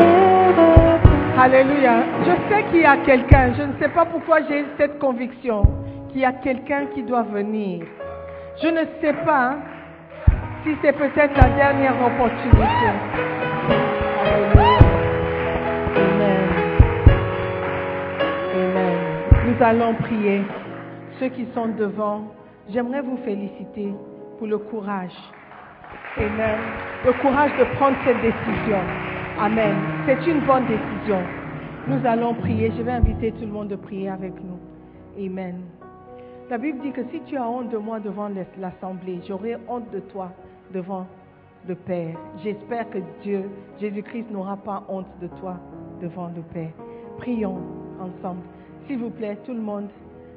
Alléluia. 1.40 1.94
Je 2.26 2.32
sais 2.48 2.62
qu'il 2.70 2.80
y 2.80 2.84
a 2.84 2.96
quelqu'un, 2.98 3.52
je 3.56 3.62
ne 3.62 3.72
sais 3.80 3.88
pas 3.88 4.04
pourquoi 4.04 4.38
j'ai 4.48 4.64
cette 4.78 4.98
conviction 4.98 5.62
qu'il 6.10 6.20
y 6.20 6.24
a 6.24 6.32
quelqu'un 6.32 6.86
qui 6.94 7.02
doit 7.02 7.22
venir. 7.32 7.84
Je 8.62 8.68
ne 8.68 8.84
sais 9.00 9.14
pas 9.24 9.54
si 10.64 10.76
c'est 10.82 10.92
peut-être 10.92 11.36
la 11.36 11.48
dernière 11.48 11.94
opportunité. 12.04 13.41
Nous 19.52 19.62
allons 19.62 19.94
prier. 19.94 20.40
Ceux 21.20 21.28
qui 21.28 21.46
sont 21.54 21.68
devant, 21.68 22.22
j'aimerais 22.70 23.02
vous 23.02 23.18
féliciter 23.18 23.92
pour 24.38 24.46
le 24.46 24.56
courage. 24.56 25.14
Amen. 26.16 26.58
Le 27.04 27.12
courage 27.20 27.50
de 27.58 27.64
prendre 27.76 27.96
cette 28.02 28.22
décision. 28.22 28.78
Amen. 29.38 29.76
C'est 30.06 30.26
une 30.26 30.40
bonne 30.46 30.64
décision. 30.66 31.20
Nous 31.86 32.06
allons 32.06 32.32
prier. 32.34 32.72
Je 32.78 32.82
vais 32.82 32.92
inviter 32.92 33.32
tout 33.32 33.42
le 33.42 33.52
monde 33.52 33.70
à 33.72 33.76
prier 33.76 34.08
avec 34.08 34.32
nous. 34.42 34.58
Amen. 35.22 35.60
La 36.48 36.56
Bible 36.56 36.80
dit 36.80 36.92
que 36.92 37.02
si 37.10 37.20
tu 37.26 37.36
as 37.36 37.46
honte 37.46 37.68
de 37.68 37.76
moi 37.76 38.00
devant 38.00 38.30
l'assemblée, 38.58 39.20
j'aurai 39.28 39.58
honte 39.68 39.90
de 39.92 40.00
toi 40.00 40.32
devant 40.72 41.06
le 41.68 41.74
Père. 41.74 42.16
J'espère 42.42 42.88
que 42.88 42.98
Dieu, 43.22 43.50
Jésus-Christ, 43.80 44.30
n'aura 44.30 44.56
pas 44.56 44.82
honte 44.88 45.08
de 45.20 45.26
toi 45.26 45.56
devant 46.00 46.30
le 46.34 46.40
Père. 46.54 46.70
Prions 47.18 47.60
ensemble. 48.00 48.40
S'il 48.92 49.00
vous 49.00 49.08
plaît, 49.08 49.38
tout 49.46 49.54
le 49.54 49.60
monde, 49.62 49.88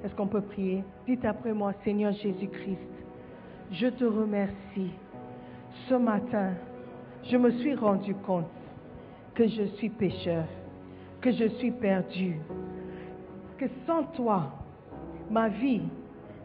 est-ce 0.01 0.15
qu'on 0.15 0.27
peut 0.27 0.39
prier? 0.39 0.81
Dites 1.05 1.25
après 1.25 1.51
moi, 1.51 1.73
Seigneur 1.83 2.13
Jésus-Christ, 2.13 2.87
je 3.69 3.87
te 3.87 4.05
remercie. 4.05 4.91
Ce 5.89 5.93
matin, 5.95 6.53
je 7.25 7.35
me 7.35 7.51
suis 7.51 7.75
rendu 7.75 8.15
compte 8.15 8.47
que 9.33 9.45
je 9.45 9.63
suis 9.75 9.89
pécheur, 9.89 10.45
que 11.19 11.33
je 11.33 11.49
suis 11.57 11.71
perdu, 11.71 12.37
que 13.57 13.65
sans 13.85 14.03
toi, 14.15 14.53
ma 15.29 15.49
vie 15.49 15.81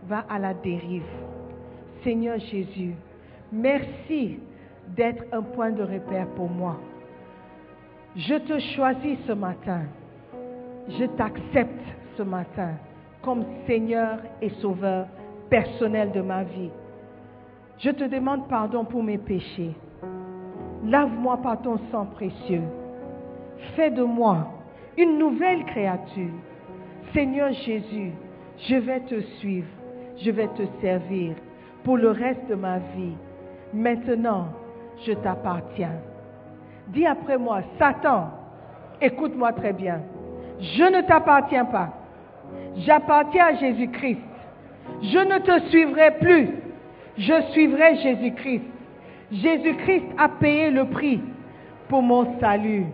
va 0.09 0.25
à 0.29 0.41
la 0.41 0.53
dérive. 0.53 1.07
Seigneur 2.03 2.41
Jésus, 2.41 2.97
merci 3.53 4.41
d'être 4.97 5.23
un 5.31 5.43
point 5.43 5.71
de 5.71 5.85
repère 5.85 6.27
pour 6.31 6.51
moi. 6.51 6.77
Je 8.17 8.35
te 8.35 8.59
choisis 8.75 9.17
ce 9.29 9.33
matin. 9.33 9.83
Je 10.89 11.05
t'accepte 11.05 12.00
matin 12.23 12.75
comme 13.23 13.45
Seigneur 13.67 14.19
et 14.41 14.51
Sauveur 14.61 15.07
personnel 15.51 16.13
de 16.13 16.21
ma 16.21 16.45
vie. 16.45 16.71
Je 17.79 17.91
te 17.91 18.05
demande 18.05 18.49
pardon 18.49 18.85
pour 18.85 19.03
mes 19.03 19.19
péchés. 19.19 19.75
Lave-moi 20.85 21.39
par 21.39 21.61
ton 21.61 21.79
sang 21.91 22.07
précieux. 22.07 22.63
Fais 23.75 23.91
de 23.91 24.03
moi 24.03 24.49
une 24.97 25.19
nouvelle 25.19 25.65
créature. 25.65 26.33
Seigneur 27.13 27.53
Jésus, 27.53 28.13
je 28.69 28.77
vais 28.77 29.01
te 29.01 29.21
suivre, 29.39 29.69
je 30.19 30.31
vais 30.31 30.49
te 30.49 30.63
servir 30.81 31.35
pour 31.85 31.97
le 31.97 32.11
reste 32.11 32.47
de 32.49 32.55
ma 32.55 32.79
vie. 32.79 33.15
Maintenant, 33.73 34.49
je 35.07 35.13
t'appartiens. 35.13 35.97
Dis 36.89 37.07
après 37.07 37.39
moi, 37.39 37.63
Satan, 37.79 38.31
écoute-moi 39.01 39.53
très 39.53 39.73
bien. 39.73 40.01
Je 40.61 40.85
ne 40.85 41.01
t'appartiens 41.07 41.65
pas. 41.65 42.00
J'appartiens 42.79 43.47
à 43.47 43.55
Jésus-Christ. 43.55 44.21
Je 45.03 45.19
ne 45.19 45.39
te 45.39 45.69
suivrai 45.69 46.13
plus. 46.21 46.49
Je 47.19 47.43
suivrai 47.53 47.97
Jésus-Christ. 47.97 48.65
Jésus-Christ 49.33 50.05
a 50.19 50.29
payé 50.29 50.71
le 50.71 50.87
prix 50.87 51.21
pour 51.89 52.03
mon 52.03 52.39
salut. 52.41 52.87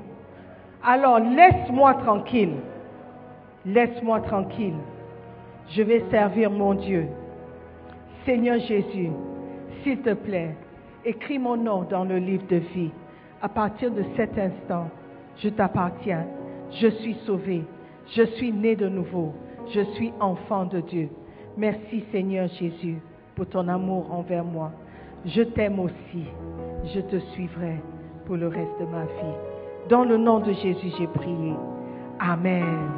Alors 0.85 1.19
laisse-moi 1.19 1.95
tranquille. 1.95 2.57
Laisse-moi 3.65 4.21
tranquille. 4.21 4.77
Je 5.71 5.83
vais 5.83 6.05
servir 6.11 6.51
mon 6.51 6.75
Dieu. 6.75 7.07
Seigneur 8.25 8.59
Jésus, 8.61 9.11
s'il 9.83 10.01
te 10.01 10.15
plaît, 10.15 10.55
écris 11.05 11.39
mon 11.39 11.57
nom 11.57 11.83
dans 11.83 12.05
le 12.05 12.19
livre 12.19 12.47
de 12.49 12.57
vie. 12.57 12.91
À 13.43 13.49
partir 13.49 13.91
de 13.91 14.03
cet 14.17 14.39
instant, 14.39 14.89
je 15.39 15.49
t'appartiens. 15.49 16.27
Je 16.81 16.89
suis 16.89 17.15
sauvé. 17.27 17.65
Je 18.15 18.23
suis 18.23 18.53
né 18.53 18.77
de 18.77 18.89
nouveau. 18.89 19.35
Je 19.73 19.81
suis 19.95 20.13
enfant 20.21 20.65
de 20.67 20.81
Dieu. 20.81 21.09
Merci 21.57 22.05
Seigneur 22.13 22.49
Jésus 22.49 22.99
pour 23.35 23.47
ton 23.49 23.67
amour 23.69 24.13
envers 24.13 24.45
moi. 24.45 24.73
Je 25.25 25.43
t'aime 25.43 25.81
aussi. 25.81 26.25
Je 26.95 27.01
te 27.01 27.19
suivrai 27.33 27.83
pour 28.27 28.37
le 28.37 28.49
reste 28.49 28.79
de 28.81 28.87
ma 28.87 29.05
vie. 29.05 29.37
Dans 29.89 30.05
le 30.05 30.17
nom 30.17 30.41
de 30.41 30.53
Jésus, 30.53 30.93
j'ai 30.99 31.07
prié. 31.07 31.55
Amen. 32.19 32.97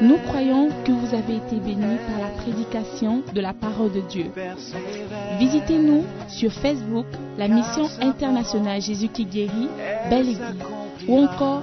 Nous 0.00 0.16
croyons 0.28 0.68
que 0.84 0.92
vous 0.92 1.14
avez 1.14 1.36
été 1.36 1.56
bénis 1.56 1.98
par 2.06 2.20
la 2.20 2.34
prédication 2.36 3.22
de 3.34 3.40
la 3.40 3.52
parole 3.52 3.92
de 3.92 4.00
Dieu. 4.00 4.26
Visitez-nous 5.38 6.04
sur 6.28 6.52
Facebook, 6.52 7.06
la 7.36 7.48
mission 7.48 7.86
internationale 8.00 8.80
Jésus 8.80 9.08
qui 9.08 9.24
guérit, 9.24 9.68
Belle 10.08 10.28
Église. 10.28 10.40
Ou 11.08 11.18
encore, 11.18 11.62